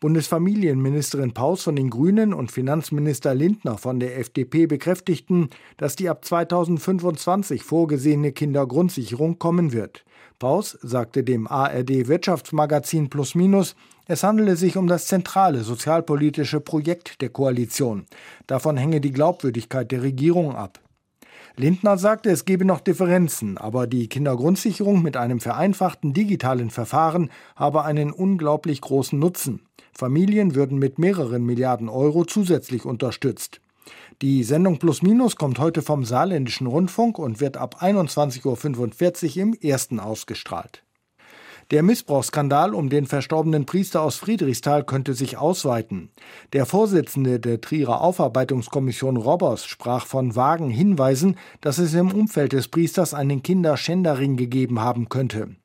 Bundesfamilienministerin 0.01 1.35
Paus 1.35 1.65
von 1.65 1.77
den 1.77 1.91
Grünen 1.91 2.33
und 2.33 2.51
Finanzminister 2.51 3.35
Lindner 3.35 3.77
von 3.77 4.01
der 4.01 4.19
FDP 4.19 4.65
bekräftigten, 4.65 5.51
dass 5.77 5.95
die 5.95 6.09
ab 6.09 6.25
2025 6.25 7.63
vorgesehene 7.63 8.33
Kindergrundsicherung 8.33 9.39
kommen 9.39 9.75
wird. 9.75 10.07
Paus 10.39 10.79
sagte 10.81 11.23
dem 11.23 11.47
ARD 11.47 12.09
Wirtschaftsmagazin 12.09 13.11
Plus 13.11 13.35
Minus, 13.35 13.77
es 14.07 14.23
handele 14.23 14.57
sich 14.57 14.79
um 14.79 14.87
das 14.87 15.07
zentrale 15.07 15.65
sozialpolitische 15.65 16.61
Projekt 16.61 17.21
der 17.21 17.29
Koalition. 17.29 18.07
Davon 18.47 18.79
hänge 18.79 19.03
die 19.03 19.13
Glaubwürdigkeit 19.13 19.93
der 19.93 20.01
Regierung 20.01 20.57
ab. 20.57 20.81
Lindner 21.59 21.99
sagte, 21.99 22.31
es 22.31 22.45
gebe 22.45 22.65
noch 22.65 22.79
Differenzen, 22.79 23.59
aber 23.59 23.89
die 23.89 24.09
Kindergrundsicherung 24.09 25.03
mit 25.03 25.17
einem 25.17 25.41
vereinfachten 25.41 26.13
digitalen 26.13 26.71
Verfahren 26.71 27.31
habe 27.57 27.85
einen 27.85 28.13
unglaublich 28.13 28.81
großen 28.81 29.19
Nutzen. 29.19 29.63
Familien 29.93 30.55
würden 30.55 30.79
mit 30.79 31.01
mehreren 31.01 31.45
Milliarden 31.45 31.89
Euro 31.89 32.25
zusätzlich 32.25 32.85
unterstützt. 32.85 33.61
Die 34.23 34.45
Sendung 34.45 34.79
Plus 34.79 35.03
Minus 35.03 35.35
kommt 35.35 35.59
heute 35.59 35.83
vom 35.83 36.05
Saarländischen 36.05 36.69
Rundfunk 36.69 37.19
und 37.19 37.41
wird 37.41 37.57
ab 37.57 37.83
21.45 37.83 39.37
Uhr 39.37 39.43
im 39.43 39.55
ersten 39.55 39.99
ausgestrahlt. 39.99 40.85
Der 41.71 41.83
Missbrauchsskandal 41.83 42.75
um 42.75 42.89
den 42.89 43.05
verstorbenen 43.05 43.67
Priester 43.67 44.01
aus 44.01 44.17
Friedrichsthal 44.17 44.85
könnte 44.85 45.13
sich 45.13 45.37
ausweiten. 45.37 46.09
Der 46.55 46.65
Vorsitzende 46.65 47.39
der 47.41 47.61
Trierer 47.61 48.01
Aufarbeitungskommission 48.01 49.19
Robbers 49.19 49.67
sprach 49.67 50.07
von 50.07 50.35
vagen 50.35 50.71
Hinweisen, 50.71 51.37
dass 51.61 51.77
es 51.77 51.93
im 51.93 52.11
Umfeld 52.11 52.55
des 52.55 52.69
Priesters 52.69 53.13
einen 53.13 53.43
Kinderschänderring 53.43 54.39
gegeben 54.39 54.81
haben 54.81 55.11
könnte. 55.11 55.57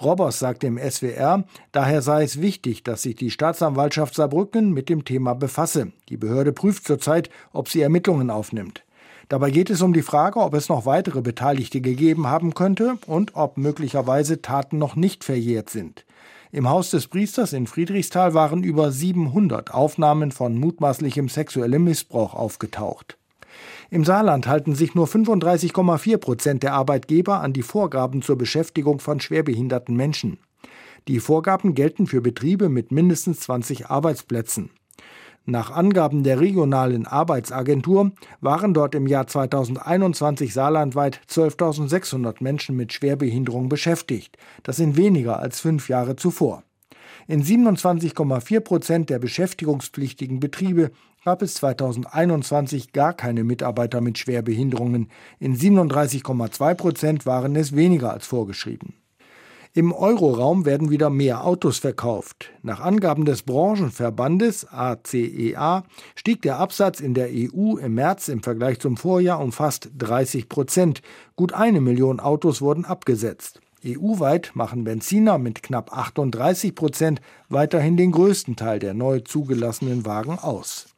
Robbers 0.00 0.38
sagte 0.38 0.66
im 0.66 0.78
SWR, 0.78 1.44
daher 1.72 2.00
sei 2.00 2.22
es 2.22 2.40
wichtig, 2.40 2.82
dass 2.82 3.02
sich 3.02 3.16
die 3.16 3.30
Staatsanwaltschaft 3.30 4.14
Saarbrücken 4.14 4.72
mit 4.72 4.88
dem 4.88 5.04
Thema 5.04 5.34
befasse. 5.34 5.92
Die 6.08 6.16
Behörde 6.16 6.54
prüft 6.54 6.86
zurzeit, 6.86 7.28
ob 7.52 7.68
sie 7.68 7.82
Ermittlungen 7.82 8.30
aufnimmt. 8.30 8.82
Dabei 9.30 9.52
geht 9.52 9.70
es 9.70 9.80
um 9.80 9.92
die 9.92 10.02
Frage, 10.02 10.40
ob 10.40 10.54
es 10.54 10.68
noch 10.68 10.86
weitere 10.86 11.22
Beteiligte 11.22 11.80
gegeben 11.80 12.26
haben 12.26 12.52
könnte 12.52 12.98
und 13.06 13.36
ob 13.36 13.58
möglicherweise 13.58 14.42
Taten 14.42 14.76
noch 14.78 14.96
nicht 14.96 15.22
verjährt 15.22 15.70
sind. 15.70 16.04
Im 16.50 16.68
Haus 16.68 16.90
des 16.90 17.06
Priesters 17.06 17.52
in 17.52 17.68
Friedrichsthal 17.68 18.34
waren 18.34 18.64
über 18.64 18.90
700 18.90 19.72
Aufnahmen 19.72 20.32
von 20.32 20.58
mutmaßlichem 20.58 21.28
sexuellem 21.28 21.84
Missbrauch 21.84 22.34
aufgetaucht. 22.34 23.18
Im 23.88 24.04
Saarland 24.04 24.48
halten 24.48 24.74
sich 24.74 24.96
nur 24.96 25.06
35,4 25.06 26.18
Prozent 26.18 26.62
der 26.64 26.74
Arbeitgeber 26.74 27.40
an 27.40 27.52
die 27.52 27.62
Vorgaben 27.62 28.22
zur 28.22 28.36
Beschäftigung 28.36 28.98
von 28.98 29.20
schwerbehinderten 29.20 29.94
Menschen. 29.94 30.38
Die 31.06 31.20
Vorgaben 31.20 31.76
gelten 31.76 32.08
für 32.08 32.20
Betriebe 32.20 32.68
mit 32.68 32.90
mindestens 32.90 33.38
20 33.40 33.90
Arbeitsplätzen. 33.90 34.70
Nach 35.50 35.72
Angaben 35.72 36.22
der 36.22 36.38
regionalen 36.38 37.08
Arbeitsagentur 37.08 38.12
waren 38.40 38.72
dort 38.72 38.94
im 38.94 39.08
Jahr 39.08 39.26
2021 39.26 40.52
saarlandweit 40.52 41.20
12.600 41.28 42.36
Menschen 42.38 42.76
mit 42.76 42.92
Schwerbehinderung 42.92 43.68
beschäftigt. 43.68 44.36
Das 44.62 44.76
sind 44.76 44.96
weniger 44.96 45.40
als 45.40 45.58
fünf 45.58 45.88
Jahre 45.88 46.14
zuvor. 46.14 46.62
In 47.26 47.42
27,4 47.42 48.60
Prozent 48.60 49.10
der 49.10 49.18
beschäftigungspflichtigen 49.18 50.38
Betriebe 50.38 50.92
gab 51.24 51.42
es 51.42 51.54
2021 51.54 52.92
gar 52.92 53.12
keine 53.12 53.42
Mitarbeiter 53.42 54.00
mit 54.00 54.18
Schwerbehinderungen. 54.18 55.08
In 55.40 55.56
37,2 55.56 56.74
Prozent 56.74 57.26
waren 57.26 57.56
es 57.56 57.74
weniger 57.74 58.12
als 58.12 58.24
vorgeschrieben. 58.24 58.99
Im 59.72 59.92
Euroraum 59.92 60.64
werden 60.64 60.90
wieder 60.90 61.10
mehr 61.10 61.44
Autos 61.44 61.78
verkauft. 61.78 62.50
Nach 62.62 62.80
Angaben 62.80 63.24
des 63.24 63.42
Branchenverbandes 63.44 64.66
ACEA 64.68 65.78
e 65.78 66.18
stieg 66.18 66.42
der 66.42 66.58
Absatz 66.58 66.98
in 66.98 67.14
der 67.14 67.28
EU 67.28 67.76
im 67.76 67.94
März 67.94 68.26
im 68.26 68.42
Vergleich 68.42 68.80
zum 68.80 68.96
Vorjahr 68.96 69.38
um 69.38 69.52
fast 69.52 69.90
30 69.96 70.48
Prozent. 70.48 71.02
Gut 71.36 71.52
eine 71.52 71.80
Million 71.80 72.18
Autos 72.18 72.60
wurden 72.60 72.84
abgesetzt. 72.84 73.60
EU-weit 73.86 74.50
machen 74.54 74.82
Benziner 74.82 75.38
mit 75.38 75.62
knapp 75.62 75.96
38 75.96 76.74
Prozent 76.74 77.20
weiterhin 77.48 77.96
den 77.96 78.10
größten 78.10 78.56
Teil 78.56 78.80
der 78.80 78.92
neu 78.92 79.20
zugelassenen 79.20 80.04
Wagen 80.04 80.36
aus. 80.36 80.88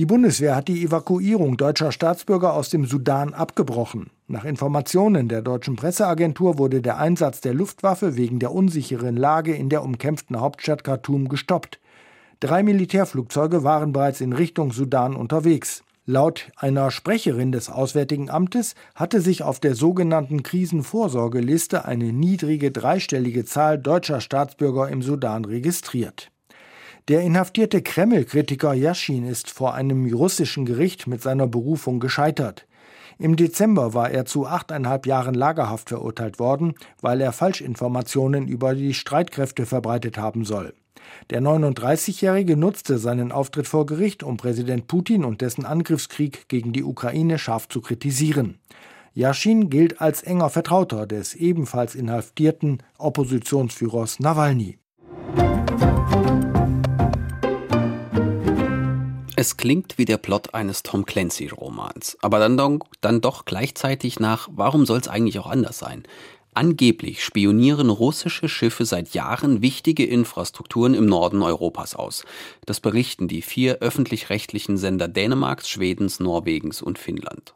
Die 0.00 0.06
Bundeswehr 0.06 0.56
hat 0.56 0.68
die 0.68 0.82
Evakuierung 0.82 1.58
deutscher 1.58 1.92
Staatsbürger 1.92 2.54
aus 2.54 2.70
dem 2.70 2.86
Sudan 2.86 3.34
abgebrochen. 3.34 4.08
Nach 4.28 4.46
Informationen 4.46 5.28
der 5.28 5.42
deutschen 5.42 5.76
Presseagentur 5.76 6.56
wurde 6.56 6.80
der 6.80 6.96
Einsatz 6.96 7.42
der 7.42 7.52
Luftwaffe 7.52 8.16
wegen 8.16 8.38
der 8.38 8.52
unsicheren 8.52 9.14
Lage 9.14 9.54
in 9.54 9.68
der 9.68 9.84
umkämpften 9.84 10.40
Hauptstadt 10.40 10.84
Khartoum 10.84 11.28
gestoppt. 11.28 11.80
Drei 12.40 12.62
Militärflugzeuge 12.62 13.62
waren 13.62 13.92
bereits 13.92 14.22
in 14.22 14.32
Richtung 14.32 14.72
Sudan 14.72 15.14
unterwegs. 15.14 15.84
Laut 16.06 16.50
einer 16.56 16.90
Sprecherin 16.90 17.52
des 17.52 17.68
Auswärtigen 17.68 18.30
Amtes 18.30 18.76
hatte 18.94 19.20
sich 19.20 19.42
auf 19.42 19.60
der 19.60 19.74
sogenannten 19.74 20.42
Krisenvorsorgeliste 20.42 21.84
eine 21.84 22.14
niedrige 22.14 22.70
dreistellige 22.70 23.44
Zahl 23.44 23.76
deutscher 23.76 24.22
Staatsbürger 24.22 24.88
im 24.88 25.02
Sudan 25.02 25.44
registriert. 25.44 26.30
Der 27.10 27.22
inhaftierte 27.22 27.82
Kreml-Kritiker 27.82 28.72
Yashin 28.72 29.26
ist 29.26 29.50
vor 29.50 29.74
einem 29.74 30.06
russischen 30.14 30.64
Gericht 30.64 31.08
mit 31.08 31.20
seiner 31.20 31.48
Berufung 31.48 31.98
gescheitert. 31.98 32.68
Im 33.18 33.34
Dezember 33.34 33.94
war 33.94 34.12
er 34.12 34.26
zu 34.26 34.46
achteinhalb 34.46 35.06
Jahren 35.06 35.34
Lagerhaft 35.34 35.88
verurteilt 35.88 36.38
worden, 36.38 36.74
weil 37.00 37.20
er 37.20 37.32
Falschinformationen 37.32 38.46
über 38.46 38.76
die 38.76 38.94
Streitkräfte 38.94 39.66
verbreitet 39.66 40.18
haben 40.18 40.44
soll. 40.44 40.72
Der 41.30 41.42
39-Jährige 41.42 42.56
nutzte 42.56 42.98
seinen 42.98 43.32
Auftritt 43.32 43.66
vor 43.66 43.86
Gericht, 43.86 44.22
um 44.22 44.36
Präsident 44.36 44.86
Putin 44.86 45.24
und 45.24 45.40
dessen 45.40 45.66
Angriffskrieg 45.66 46.46
gegen 46.46 46.72
die 46.72 46.84
Ukraine 46.84 47.40
scharf 47.40 47.66
zu 47.66 47.80
kritisieren. 47.80 48.60
Yashin 49.14 49.68
gilt 49.68 50.00
als 50.00 50.22
enger 50.22 50.48
Vertrauter 50.48 51.08
des 51.08 51.34
ebenfalls 51.34 51.96
inhaftierten 51.96 52.84
Oppositionsführers 52.98 54.20
Nawalny. 54.20 54.79
Es 59.40 59.56
klingt 59.56 59.96
wie 59.96 60.04
der 60.04 60.18
Plot 60.18 60.52
eines 60.52 60.82
Tom 60.82 61.06
Clancy-Romans, 61.06 62.18
aber 62.20 62.38
dann, 62.40 62.58
doch, 62.58 62.80
dann 63.00 63.22
doch 63.22 63.46
gleichzeitig 63.46 64.20
nach, 64.20 64.50
warum 64.52 64.84
soll 64.84 64.98
es 64.98 65.08
eigentlich 65.08 65.38
auch 65.38 65.46
anders 65.46 65.78
sein? 65.78 66.02
Angeblich 66.52 67.24
spionieren 67.24 67.88
russische 67.88 68.50
Schiffe 68.50 68.84
seit 68.84 69.14
Jahren 69.14 69.62
wichtige 69.62 70.04
Infrastrukturen 70.04 70.92
im 70.92 71.06
Norden 71.06 71.40
Europas 71.40 71.94
aus. 71.94 72.26
Das 72.66 72.80
berichten 72.80 73.28
die 73.28 73.40
vier 73.40 73.78
öffentlich-rechtlichen 73.78 74.76
Sender 74.76 75.08
Dänemarks, 75.08 75.70
Schwedens, 75.70 76.20
Norwegens 76.20 76.82
und 76.82 76.98
Finnland. 76.98 77.54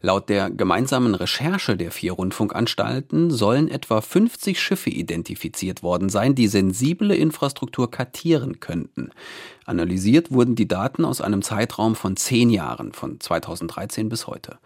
Laut 0.00 0.28
der 0.28 0.50
gemeinsamen 0.50 1.14
Recherche 1.14 1.76
der 1.76 1.90
vier 1.90 2.12
Rundfunkanstalten 2.12 3.30
sollen 3.30 3.68
etwa 3.68 4.00
50 4.00 4.60
Schiffe 4.60 4.90
identifiziert 4.90 5.82
worden 5.82 6.08
sein, 6.08 6.34
die 6.34 6.48
sensible 6.48 7.14
Infrastruktur 7.14 7.90
kartieren 7.90 8.60
könnten. 8.60 9.10
Analysiert 9.66 10.30
wurden 10.30 10.54
die 10.54 10.68
Daten 10.68 11.04
aus 11.04 11.20
einem 11.20 11.42
Zeitraum 11.42 11.94
von 11.94 12.16
zehn 12.16 12.50
Jahren, 12.50 12.92
von 12.92 13.20
2013 13.20 14.08
bis 14.08 14.26
heute. 14.26 14.58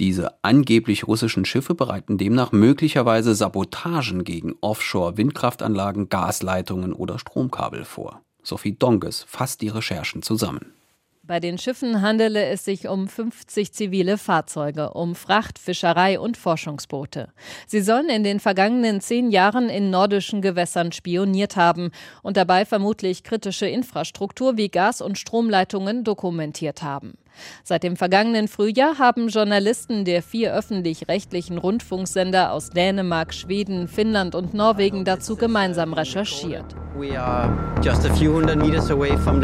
Diese 0.00 0.34
angeblich 0.42 1.06
russischen 1.06 1.44
Schiffe 1.44 1.74
bereiten 1.74 2.18
demnach 2.18 2.50
möglicherweise 2.50 3.34
Sabotagen 3.34 4.24
gegen 4.24 4.56
Offshore-Windkraftanlagen, 4.60 6.08
Gasleitungen 6.08 6.92
oder 6.92 7.20
Stromkabel 7.20 7.84
vor. 7.84 8.20
Sophie 8.42 8.76
Donges 8.76 9.24
fasst 9.28 9.62
die 9.62 9.68
Recherchen 9.68 10.22
zusammen. 10.22 10.72
Bei 11.26 11.40
den 11.40 11.56
Schiffen 11.56 12.02
handele 12.02 12.44
es 12.44 12.66
sich 12.66 12.86
um 12.86 13.08
50 13.08 13.72
zivile 13.72 14.18
Fahrzeuge, 14.18 14.90
um 14.90 15.14
Fracht, 15.14 15.58
Fischerei 15.58 16.20
und 16.20 16.36
Forschungsboote. 16.36 17.28
Sie 17.66 17.80
sollen 17.80 18.10
in 18.10 18.24
den 18.24 18.40
vergangenen 18.40 19.00
zehn 19.00 19.30
Jahren 19.30 19.70
in 19.70 19.88
nordischen 19.88 20.42
Gewässern 20.42 20.92
spioniert 20.92 21.56
haben 21.56 21.92
und 22.22 22.36
dabei 22.36 22.66
vermutlich 22.66 23.22
kritische 23.22 23.66
Infrastruktur 23.66 24.58
wie 24.58 24.68
Gas- 24.68 25.00
und 25.00 25.16
Stromleitungen 25.16 26.04
dokumentiert 26.04 26.82
haben. 26.82 27.14
Seit 27.62 27.84
dem 27.84 27.96
vergangenen 27.96 28.46
Frühjahr 28.46 28.98
haben 28.98 29.28
Journalisten 29.28 30.04
der 30.04 30.22
vier 30.22 30.52
öffentlich-rechtlichen 30.52 31.56
Rundfunksender 31.56 32.52
aus 32.52 32.68
Dänemark, 32.68 33.32
Schweden, 33.32 33.88
Finnland 33.88 34.34
und 34.34 34.52
Norwegen 34.52 35.06
dazu 35.06 35.36
gemeinsam 35.36 35.94
recherchiert. 35.94 36.76
We 36.98 37.18
are 37.18 37.50
just 37.82 38.04
a 38.04 38.14
few 38.14 38.34
hundred 38.34 38.58
meters 38.58 38.90
away 38.90 39.16
from. 39.16 39.40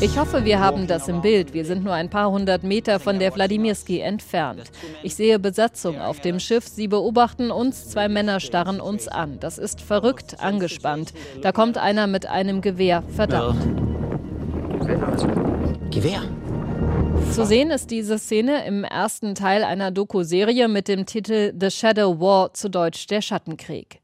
Ich 0.00 0.18
hoffe, 0.18 0.44
wir 0.44 0.60
haben 0.60 0.86
das 0.86 1.08
im 1.08 1.20
Bild. 1.20 1.52
Wir 1.52 1.64
sind 1.64 1.82
nur 1.82 1.94
ein 1.94 2.08
paar 2.08 2.30
hundert 2.30 2.62
Meter 2.62 3.00
von 3.00 3.18
der 3.18 3.34
Wladimirsky 3.34 3.98
entfernt. 3.98 4.70
Ich 5.02 5.16
sehe 5.16 5.40
Besatzung 5.40 6.00
auf 6.00 6.20
dem 6.20 6.38
Schiff. 6.38 6.68
Sie 6.68 6.86
beobachten 6.86 7.50
uns. 7.50 7.88
Zwei 7.88 8.08
Männer 8.08 8.38
starren 8.38 8.80
uns 8.80 9.08
an. 9.08 9.38
Das 9.40 9.58
ist 9.58 9.80
verrückt, 9.80 10.36
angespannt. 10.38 11.12
Da 11.42 11.50
kommt 11.50 11.76
einer 11.76 12.06
mit 12.06 12.26
einem 12.26 12.60
Gewehr. 12.60 13.02
Verdammt. 13.08 13.60
Gewehr? 15.90 16.22
Zu 17.32 17.46
sehen 17.46 17.70
ist 17.70 17.90
diese 17.90 18.18
Szene 18.18 18.66
im 18.66 18.84
ersten 18.84 19.34
Teil 19.34 19.64
einer 19.64 19.90
Doku-Serie 19.90 20.68
mit 20.68 20.86
dem 20.86 21.06
Titel 21.06 21.54
The 21.58 21.70
Shadow 21.70 22.20
War, 22.20 22.52
zu 22.52 22.68
Deutsch 22.68 23.06
der 23.06 23.22
Schattenkrieg. 23.22 24.00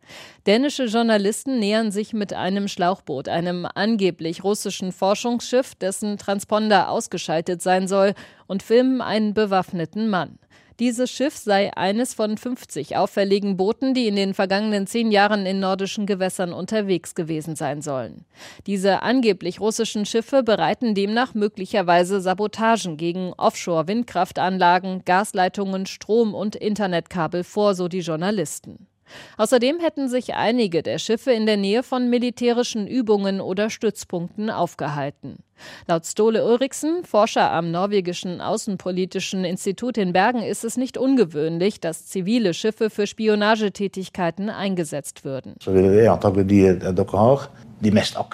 Dänische 0.48 0.84
Journalisten 0.84 1.58
nähern 1.58 1.90
sich 1.90 2.14
mit 2.14 2.32
einem 2.32 2.68
Schlauchboot, 2.68 3.28
einem 3.28 3.66
angeblich 3.74 4.44
russischen 4.44 4.92
Forschungsschiff, 4.92 5.74
dessen 5.74 6.16
Transponder 6.16 6.88
ausgeschaltet 6.88 7.60
sein 7.60 7.86
soll, 7.86 8.14
und 8.46 8.62
filmen 8.62 9.02
einen 9.02 9.34
bewaffneten 9.34 10.08
Mann. 10.08 10.38
Dieses 10.78 11.10
Schiff 11.10 11.36
sei 11.36 11.76
eines 11.76 12.14
von 12.14 12.38
50 12.38 12.96
auffälligen 12.96 13.58
Booten, 13.58 13.92
die 13.92 14.06
in 14.06 14.16
den 14.16 14.32
vergangenen 14.32 14.86
zehn 14.86 15.12
Jahren 15.12 15.44
in 15.44 15.60
nordischen 15.60 16.06
Gewässern 16.06 16.54
unterwegs 16.54 17.14
gewesen 17.14 17.54
sein 17.54 17.82
sollen. 17.82 18.24
Diese 18.66 19.02
angeblich 19.02 19.60
russischen 19.60 20.06
Schiffe 20.06 20.42
bereiten 20.42 20.94
demnach 20.94 21.34
möglicherweise 21.34 22.22
Sabotagen 22.22 22.96
gegen 22.96 23.34
Offshore-Windkraftanlagen, 23.34 25.04
Gasleitungen, 25.04 25.84
Strom- 25.84 26.32
und 26.32 26.56
Internetkabel 26.56 27.44
vor, 27.44 27.74
so 27.74 27.88
die 27.88 28.00
Journalisten. 28.00 28.86
Außerdem 29.36 29.80
hätten 29.80 30.08
sich 30.08 30.34
einige 30.34 30.82
der 30.82 30.98
Schiffe 30.98 31.32
in 31.32 31.46
der 31.46 31.56
Nähe 31.56 31.82
von 31.82 32.10
militärischen 32.10 32.86
Übungen 32.86 33.40
oder 33.40 33.70
Stützpunkten 33.70 34.50
aufgehalten. 34.50 35.38
Laut 35.86 36.06
Stole 36.06 36.44
Ulriksen, 36.44 37.04
Forscher 37.04 37.50
am 37.50 37.70
norwegischen 37.70 38.40
Außenpolitischen 38.40 39.44
Institut 39.44 39.98
in 39.98 40.12
Bergen, 40.12 40.42
ist 40.42 40.64
es 40.64 40.76
nicht 40.76 40.96
ungewöhnlich, 40.96 41.80
dass 41.80 42.06
zivile 42.06 42.54
Schiffe 42.54 42.90
für 42.90 43.06
Spionagetätigkeiten 43.06 44.50
eingesetzt 44.50 45.24
würden. 45.24 45.56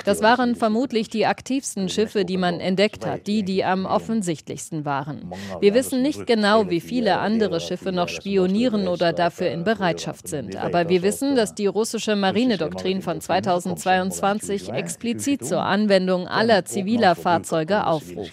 Das 0.04 0.22
waren 0.22 0.57
vermutlich 0.57 1.09
die 1.09 1.26
aktivsten 1.26 1.88
Schiffe, 1.88 2.24
die 2.24 2.37
man 2.37 2.61
entdeckt 2.61 3.07
hat, 3.07 3.26
die, 3.26 3.42
die 3.42 3.64
am 3.64 3.85
offensichtlichsten 3.85 4.85
waren. 4.85 5.30
Wir 5.61 5.74
wissen 5.74 6.02
nicht 6.02 6.26
genau, 6.26 6.70
wie 6.70 6.80
viele 6.80 7.18
andere 7.18 7.61
Schiffe 7.61 7.92
noch 7.92 8.09
spionieren 8.09 8.88
oder 8.88 9.12
dafür 9.12 9.50
in 9.50 9.64
Bereitschaft 9.64 10.28
sind. 10.28 10.57
Aber 10.57 10.88
wir 10.88 11.02
wissen, 11.02 11.37
dass 11.37 11.54
die 11.54 11.66
russische 11.66 12.16
Marinedoktrin 12.16 13.02
von 13.02 13.20
2022 13.20 14.70
explizit 14.70 15.44
zur 15.44 15.62
Anwendung 15.62 16.26
aller 16.26 16.64
ziviler 16.64 17.14
Fahrzeuge 17.14 17.87
aufruft. 17.87 18.33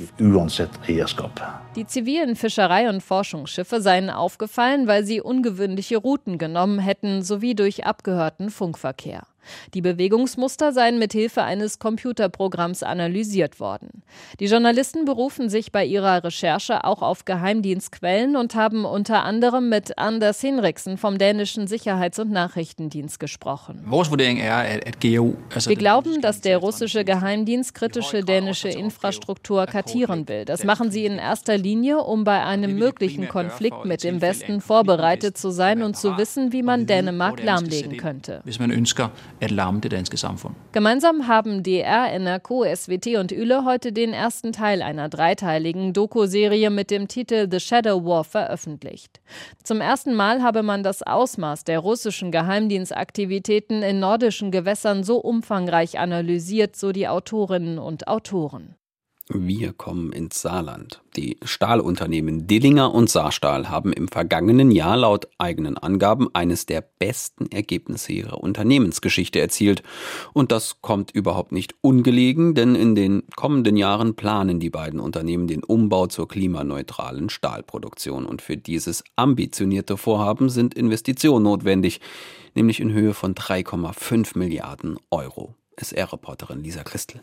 Die 1.75 1.85
zivilen 1.85 2.35
Fischerei- 2.35 2.89
und 2.89 3.01
Forschungsschiffe 3.01 3.81
seien 3.81 4.09
aufgefallen, 4.09 4.87
weil 4.87 5.05
sie 5.05 5.21
ungewöhnliche 5.21 5.97
Routen 5.97 6.37
genommen 6.37 6.79
hätten 6.79 7.23
sowie 7.23 7.55
durch 7.55 7.85
abgehörten 7.85 8.49
Funkverkehr. 8.49 9.23
Die 9.73 9.81
Bewegungsmuster 9.81 10.71
seien 10.71 10.99
mit 10.99 11.13
Hilfe 11.13 11.43
eines 11.43 11.79
Computerprogramms 11.79 12.83
analysiert 12.83 13.59
worden. 13.59 14.03
Die 14.39 14.45
Journalisten 14.45 15.05
berufen 15.05 15.49
sich 15.49 15.71
bei 15.71 15.85
ihrer 15.85 16.23
Recherche 16.23 16.83
auch 16.83 17.01
auf 17.01 17.25
Geheimdienstquellen 17.25 18.35
und 18.35 18.55
haben 18.55 18.85
unter 18.85 19.23
anderem 19.23 19.69
mit 19.69 19.97
Anders 19.97 20.41
Hinrichsen 20.41 20.97
vom 20.97 21.17
dänischen 21.17 21.67
Sicherheits- 21.67 22.19
und 22.19 22.31
Nachrichtendienst 22.31 23.19
gesprochen. 23.19 23.83
Wir 23.85 25.75
glauben, 25.75 26.21
dass 26.21 26.41
der 26.41 26.57
russische 26.57 27.03
Geheimdienst 27.03 27.73
kritische 27.73 28.23
dänische 28.23 28.69
Infrastruktur 28.69 29.65
kartieren 29.65 30.27
will. 30.27 30.45
Das 30.45 30.63
machen 30.63 30.91
sie 30.91 31.05
in 31.05 31.17
erster 31.17 31.57
Linie, 31.57 31.99
um 31.99 32.23
bei 32.23 32.43
einem 32.43 32.77
möglichen 32.77 33.27
Konflikt 33.27 33.85
mit 33.85 34.03
dem 34.03 34.21
Westen 34.21 34.61
vorbereitet 34.61 35.37
zu 35.37 35.49
sein 35.51 35.83
und 35.83 35.97
zu 35.97 36.17
wissen, 36.17 36.51
wie 36.51 36.63
man 36.63 36.85
Dänemark 36.85 37.43
lahmlegen 37.43 37.97
könnte 37.97 38.41
at 39.41 39.51
lamme 39.51 39.81
det 39.81 39.91
danske 39.91 40.17
samfund. 40.17 40.55
Gemeinsam 40.71 41.27
haben 41.27 41.63
DR, 41.63 42.19
NRK, 42.19 42.75
SWT 42.75 43.07
und 43.19 43.31
Üle 43.31 43.65
heute 43.65 43.91
den 43.91 44.13
ersten 44.13 44.51
Teil 44.53 44.81
einer 44.81 45.09
dreiteiligen 45.09 45.93
Doku-Serie 45.93 46.69
mit 46.69 46.91
dem 46.91 47.07
Titel 47.07 47.47
The 47.51 47.59
Shadow 47.59 48.05
War 48.05 48.23
veröffentlicht. 48.23 49.19
Zum 49.63 49.81
ersten 49.81 50.13
Mal 50.13 50.43
habe 50.43 50.63
man 50.63 50.83
das 50.83 51.01
Ausmaß 51.03 51.63
der 51.63 51.79
russischen 51.79 52.31
Geheimdienstaktivitäten 52.31 53.81
in 53.81 53.99
nordischen 53.99 54.51
Gewässern 54.51 55.03
so 55.03 55.17
umfangreich 55.17 55.97
analysiert, 55.97 56.75
so 56.75 56.91
die 56.91 57.07
Autorinnen 57.07 57.79
und 57.79 58.07
Autoren. 58.07 58.75
Wir 59.33 59.71
kommen 59.71 60.11
ins 60.11 60.41
Saarland. 60.41 61.01
Die 61.15 61.37
Stahlunternehmen 61.41 62.47
Dillinger 62.47 62.93
und 62.93 63.09
Saarstahl 63.09 63.69
haben 63.69 63.93
im 63.93 64.09
vergangenen 64.09 64.71
Jahr 64.71 64.97
laut 64.97 65.29
eigenen 65.37 65.77
Angaben 65.77 66.27
eines 66.33 66.65
der 66.65 66.81
besten 66.81 67.45
Ergebnisse 67.45 68.11
ihrer 68.11 68.43
Unternehmensgeschichte 68.43 69.39
erzielt. 69.39 69.83
Und 70.33 70.51
das 70.51 70.81
kommt 70.81 71.11
überhaupt 71.11 71.53
nicht 71.53 71.75
ungelegen, 71.79 72.55
denn 72.55 72.75
in 72.75 72.93
den 72.93 73.23
kommenden 73.37 73.77
Jahren 73.77 74.15
planen 74.15 74.59
die 74.59 74.69
beiden 74.69 74.99
Unternehmen 74.99 75.47
den 75.47 75.63
Umbau 75.63 76.07
zur 76.07 76.27
klimaneutralen 76.27 77.29
Stahlproduktion. 77.29 78.25
Und 78.25 78.41
für 78.41 78.57
dieses 78.57 79.01
ambitionierte 79.15 79.95
Vorhaben 79.95 80.49
sind 80.49 80.73
Investitionen 80.73 81.43
notwendig, 81.43 82.01
nämlich 82.53 82.81
in 82.81 82.91
Höhe 82.91 83.13
von 83.13 83.33
3,5 83.33 84.37
Milliarden 84.37 84.99
Euro. 85.09 85.55
SR-Reporterin 85.77 86.61
Lisa 86.61 86.83
Christel. 86.83 87.21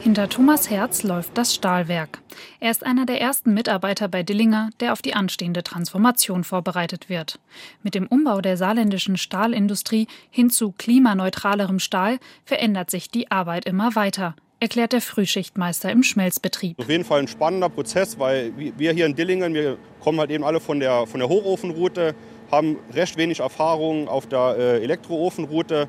Hinter 0.00 0.30
Thomas 0.30 0.70
Herz 0.70 1.02
läuft 1.02 1.36
das 1.36 1.54
Stahlwerk. 1.54 2.22
Er 2.58 2.70
ist 2.70 2.86
einer 2.86 3.04
der 3.04 3.20
ersten 3.20 3.52
Mitarbeiter 3.52 4.08
bei 4.08 4.22
Dillinger, 4.22 4.70
der 4.80 4.94
auf 4.94 5.02
die 5.02 5.12
anstehende 5.12 5.62
Transformation 5.62 6.42
vorbereitet 6.42 7.10
wird. 7.10 7.38
Mit 7.82 7.94
dem 7.94 8.06
Umbau 8.06 8.40
der 8.40 8.56
saarländischen 8.56 9.18
Stahlindustrie 9.18 10.06
hin 10.30 10.48
zu 10.48 10.72
klimaneutralerem 10.72 11.80
Stahl 11.80 12.18
verändert 12.46 12.90
sich 12.90 13.10
die 13.10 13.30
Arbeit 13.30 13.66
immer 13.66 13.94
weiter 13.94 14.34
erklärt 14.60 14.92
der 14.92 15.00
Frühschichtmeister 15.00 15.90
im 15.90 16.02
Schmelzbetrieb. 16.02 16.78
Auf 16.78 16.88
jeden 16.88 17.04
Fall 17.04 17.20
ein 17.20 17.28
spannender 17.28 17.70
Prozess, 17.70 18.18
weil 18.18 18.52
wir 18.56 18.92
hier 18.92 19.06
in 19.06 19.16
Dillingen, 19.16 19.54
wir 19.54 19.78
kommen 20.00 20.20
halt 20.20 20.30
eben 20.30 20.44
alle 20.44 20.60
von 20.60 20.78
der, 20.78 21.06
von 21.06 21.18
der 21.18 21.30
Hochofenroute, 21.30 22.14
haben 22.50 22.76
recht 22.92 23.16
wenig 23.16 23.40
Erfahrung 23.40 24.06
auf 24.06 24.26
der 24.26 24.56
äh, 24.58 24.82
Elektroofenroute 24.82 25.88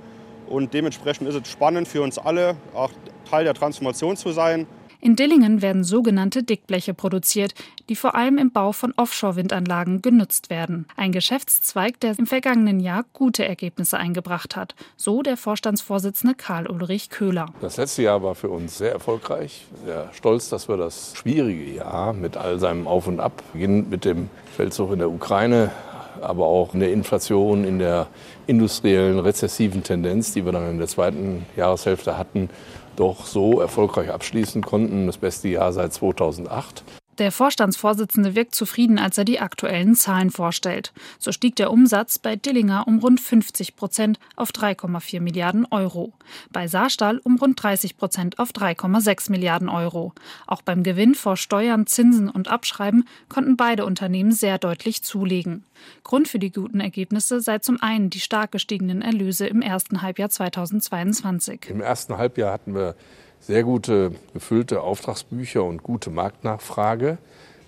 und 0.52 0.74
dementsprechend 0.74 1.28
ist 1.28 1.36
es 1.36 1.50
spannend 1.50 1.88
für 1.88 2.02
uns 2.02 2.18
alle, 2.18 2.56
auch 2.74 2.92
Teil 3.30 3.46
der 3.46 3.54
Transformation 3.54 4.18
zu 4.18 4.32
sein. 4.32 4.68
In 5.04 5.16
Dillingen 5.16 5.64
werden 5.64 5.84
sogenannte 5.84 6.44
Dickbleche 6.44 6.94
produziert, 6.94 7.56
die 7.90 7.96
vor 7.96 8.14
allem 8.14 8.38
im 8.38 8.52
Bau 8.52 8.72
von 8.72 8.94
Offshore-Windanlagen 8.96 10.04
genutzt 10.04 10.52
werden. 10.52 10.86
Ein 10.96 11.12
Geschäftszweig, 11.12 12.00
der 12.02 12.20
im 12.20 12.28
vergangenen 12.28 12.80
Jahr 12.80 13.04
gute 13.12 13.44
Ergebnisse 13.44 13.98
eingebracht 13.98 14.56
hat. 14.56 14.76
So 14.98 15.24
der 15.24 15.38
Vorstandsvorsitzende 15.38 16.36
Karl-Ulrich 16.36 17.10
Köhler. 17.10 17.48
Das 17.62 17.78
letzte 17.78 18.04
Jahr 18.04 18.22
war 18.22 18.36
für 18.36 18.50
uns 18.50 18.78
sehr 18.78 18.92
erfolgreich. 18.92 19.66
Sehr 19.84 20.12
stolz, 20.14 20.50
dass 20.50 20.70
wir 20.70 20.78
das 20.78 21.14
schwierige 21.16 21.78
Jahr 21.78 22.14
mit 22.14 22.38
all 22.38 22.60
seinem 22.60 22.86
Auf 22.86 23.08
und 23.08 23.20
Ab, 23.20 23.42
beginnend 23.54 23.90
mit 23.90 24.06
dem 24.06 24.30
Feldzug 24.56 24.92
in 24.94 25.00
der 25.00 25.10
Ukraine, 25.10 25.72
aber 26.20 26.46
auch 26.46 26.74
in 26.74 26.80
der 26.80 26.92
Inflation, 26.92 27.64
in 27.64 27.80
der 27.80 28.08
industriellen 28.48 29.20
rezessiven 29.20 29.84
Tendenz, 29.84 30.34
die 30.34 30.46
wir 30.46 30.52
dann 30.52 30.70
in 30.70 30.78
der 30.78 30.88
zweiten 30.88 31.46
Jahreshälfte 31.56 32.18
hatten, 32.18 32.50
doch 32.96 33.26
so 33.26 33.62
erfolgreich 33.62 34.12
abschließen 34.12 34.62
konnten. 34.62 35.08
Das 35.08 35.18
beste 35.18 35.48
Jahr 35.48 35.72
seit 35.74 35.94
2008. 35.94 36.84
Der 37.22 37.32
Vorstandsvorsitzende 37.32 38.34
wirkt 38.34 38.56
zufrieden, 38.56 38.98
als 38.98 39.16
er 39.16 39.26
die 39.26 39.40
aktuellen 39.40 39.94
Zahlen 39.94 40.32
vorstellt. 40.32 40.92
So 41.20 41.32
stieg 41.32 41.56
der 41.56 41.70
Umsatz 41.72 42.18
bei 42.18 42.36
Dillinger 42.36 42.88
um 42.88 42.98
rund 42.98 43.22
50 43.22 43.76
Prozent 43.76 44.18
auf 44.36 44.50
3,4 44.50 45.22
Milliarden 45.22 45.68
Euro. 45.70 46.14
Bei 46.52 46.68
Saarstahl 46.68 47.20
um 47.20 47.36
rund 47.36 47.62
30 47.62 47.96
Prozent 47.96 48.40
auf 48.40 48.50
3,6 48.50 49.30
Milliarden 49.30 49.70
Euro. 49.70 50.14
Auch 50.48 50.64
beim 50.64 50.82
Gewinn 50.82 51.14
vor 51.14 51.38
Steuern, 51.38 51.86
Zinsen 51.86 52.28
und 52.28 52.48
Abschreiben 52.48 53.08
konnten 53.30 53.56
beide 53.56 53.86
Unternehmen 53.86 54.32
sehr 54.32 54.58
deutlich 54.58 55.04
zulegen. 55.04 55.64
Grund 56.04 56.28
für 56.28 56.40
die 56.40 56.52
guten 56.52 56.80
Ergebnisse 56.80 57.40
sei 57.40 57.60
zum 57.60 57.80
einen 57.84 58.10
die 58.10 58.20
stark 58.20 58.52
gestiegenen 58.52 59.04
Erlöse 59.04 59.46
im 59.46 59.62
ersten 59.62 60.02
Halbjahr 60.02 60.32
2022. 60.32 61.68
Im 61.70 61.82
ersten 61.82 62.18
Halbjahr 62.18 62.52
hatten 62.52 62.74
wir 62.74 62.96
sehr 63.42 63.64
gute 63.64 64.12
gefüllte 64.34 64.82
Auftragsbücher 64.82 65.64
und 65.64 65.84
gute 65.84 66.10
Marktnachfrage. 66.10 67.18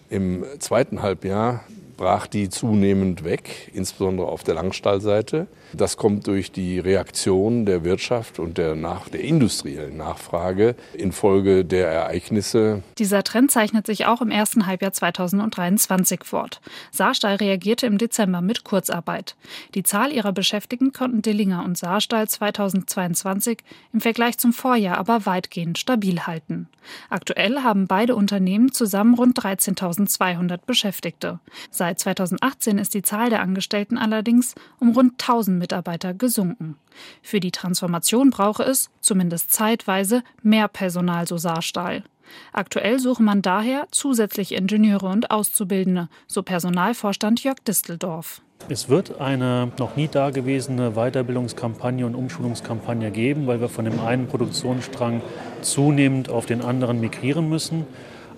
Im 0.09 0.45
zweiten 0.59 1.01
Halbjahr 1.01 1.63
brach 1.97 2.27
die 2.27 2.49
zunehmend 2.49 3.23
weg, 3.23 3.71
insbesondere 3.73 4.27
auf 4.27 4.43
der 4.43 4.53
Langstallseite. 4.55 5.47
Das 5.75 5.97
kommt 5.97 6.27
durch 6.27 6.51
die 6.51 6.79
Reaktion 6.79 7.65
der 7.65 7.83
Wirtschaft 7.83 8.39
und 8.39 8.57
der, 8.57 8.75
nach, 8.75 9.09
der 9.09 9.21
industriellen 9.21 9.97
Nachfrage 9.97 10.75
infolge 10.93 11.65
der 11.65 11.87
Ereignisse. 11.87 12.83
Dieser 12.97 13.23
Trend 13.23 13.51
zeichnet 13.51 13.87
sich 13.87 14.05
auch 14.05 14.21
im 14.21 14.29
ersten 14.29 14.67
Halbjahr 14.67 14.93
2023 14.93 16.23
fort. 16.23 16.61
Saarstahl 16.91 17.35
reagierte 17.35 17.87
im 17.87 17.97
Dezember 17.97 18.41
mit 18.41 18.63
Kurzarbeit. 18.63 19.35
Die 19.73 19.83
Zahl 19.83 20.11
ihrer 20.11 20.31
Beschäftigten 20.31 20.93
konnten 20.93 21.21
Dillinger 21.21 21.63
und 21.65 21.77
Saarstahl 21.77 22.27
2022 22.27 23.59
im 23.93 24.01
Vergleich 24.01 24.37
zum 24.37 24.53
Vorjahr 24.53 24.97
aber 24.97 25.25
weitgehend 25.25 25.79
stabil 25.79 26.21
halten. 26.21 26.67
Aktuell 27.09 27.59
haben 27.63 27.87
beide 27.87 28.15
Unternehmen 28.15 28.71
zusammen 28.71 29.15
rund 29.15 29.39
13.200 29.39 30.59
Beschäftigte. 30.65 31.39
Seit 31.71 31.99
2018 31.99 32.77
ist 32.77 32.93
die 32.93 33.01
Zahl 33.01 33.29
der 33.29 33.41
Angestellten 33.41 33.97
allerdings 33.97 34.55
um 34.79 34.91
rund 34.91 35.13
1000 35.13 35.62
Mitarbeiter 35.63 36.13
gesunken. 36.13 36.75
Für 37.21 37.39
die 37.39 37.51
Transformation 37.51 38.31
brauche 38.31 38.63
es, 38.63 38.89
zumindest 38.99 39.53
zeitweise, 39.53 40.21
mehr 40.41 40.67
Personal, 40.67 41.25
so 41.25 41.37
Saarstahl. 41.37 42.03
Aktuell 42.51 42.99
suche 42.99 43.23
man 43.23 43.41
daher 43.41 43.87
zusätzlich 43.91 44.53
Ingenieure 44.53 45.07
und 45.07 45.31
Auszubildende, 45.31 46.09
so 46.27 46.43
Personalvorstand 46.43 47.43
Jörg 47.43 47.59
Disteldorf. 47.65 48.41
Es 48.67 48.89
wird 48.89 49.21
eine 49.21 49.71
noch 49.79 49.95
nie 49.95 50.09
dagewesene 50.09 50.91
Weiterbildungskampagne 50.91 52.05
und 52.05 52.15
Umschulungskampagne 52.15 53.11
geben, 53.11 53.47
weil 53.47 53.61
wir 53.61 53.69
von 53.69 53.85
dem 53.85 54.01
einen 54.01 54.27
Produktionsstrang 54.27 55.21
zunehmend 55.61 56.29
auf 56.29 56.45
den 56.45 56.61
anderen 56.61 56.99
migrieren 56.99 57.47
müssen. 57.47 57.85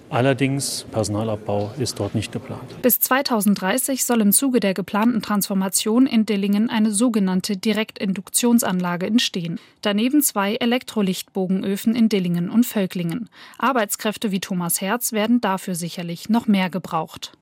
Allerdings, 0.09 0.85
Personalabbau 0.91 1.71
ist 1.79 1.99
dort 1.99 2.15
nicht 2.15 2.31
geplant. 2.31 2.81
Bis 2.81 2.99
2030 2.99 4.05
soll 4.05 4.21
im 4.21 4.31
Zuge 4.31 4.59
der 4.59 4.73
geplanten 4.73 5.21
Transformation 5.21 6.05
in 6.05 6.25
Dillingen 6.25 6.69
eine 6.69 6.91
sogenannte 6.91 7.57
Direktinduktionsanlage 7.57 9.07
entstehen. 9.07 9.59
Daneben 9.81 10.21
zwei 10.21 10.55
Elektrolichtbogenöfen 10.55 11.95
in 11.95 12.09
Dillingen 12.09 12.49
und 12.49 12.65
Völklingen. 12.65 13.29
Arbeitskräfte 13.57 14.31
wie 14.31 14.39
Thomas 14.39 14.79
Herz 14.81 15.11
werden 15.11 15.41
dafür 15.41 15.75
sicherlich 15.75 16.29
noch 16.29 16.47
mehr 16.47 16.69
gebraucht. 16.69 17.33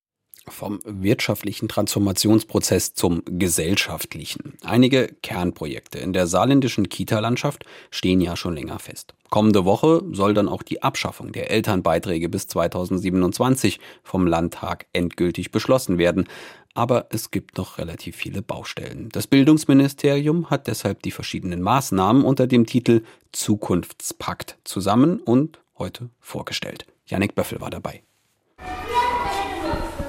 Vom 0.49 0.79
wirtschaftlichen 0.83 1.69
Transformationsprozess 1.69 2.93
zum 2.93 3.23
gesellschaftlichen. 3.25 4.57
Einige 4.63 5.15
Kernprojekte 5.21 5.99
in 5.99 6.11
der 6.11 6.27
saarländischen 6.27 6.89
Kita-Landschaft 6.89 7.65
stehen 7.91 8.19
ja 8.19 8.35
schon 8.35 8.55
länger 8.55 8.79
fest. 8.79 9.13
Kommende 9.29 9.65
Woche 9.65 10.03
soll 10.11 10.33
dann 10.33 10.49
auch 10.49 10.61
die 10.61 10.83
Abschaffung 10.83 11.31
der 11.31 11.49
Elternbeiträge 11.49 12.29
bis 12.29 12.47
2027 12.47 13.79
vom 14.03 14.27
Landtag 14.27 14.85
endgültig 14.93 15.51
beschlossen 15.51 15.97
werden. 15.97 16.27
aber 16.75 17.07
es 17.11 17.31
gibt 17.31 17.57
noch 17.57 17.77
relativ 17.77 18.15
viele 18.15 18.41
Baustellen. 18.41 19.09
Das 19.11 19.27
Bildungsministerium 19.27 20.49
hat 20.49 20.67
deshalb 20.67 21.03
die 21.03 21.11
verschiedenen 21.11 21.61
Maßnahmen 21.61 22.23
unter 22.23 22.47
dem 22.47 22.65
Titel 22.65 23.03
Zukunftspakt 23.31 24.57
zusammen 24.63 25.19
und 25.19 25.59
heute 25.77 26.09
vorgestellt. 26.19 26.85
Janik 27.05 27.35
Böffel 27.35 27.61
war 27.61 27.69
dabei. 27.69 28.01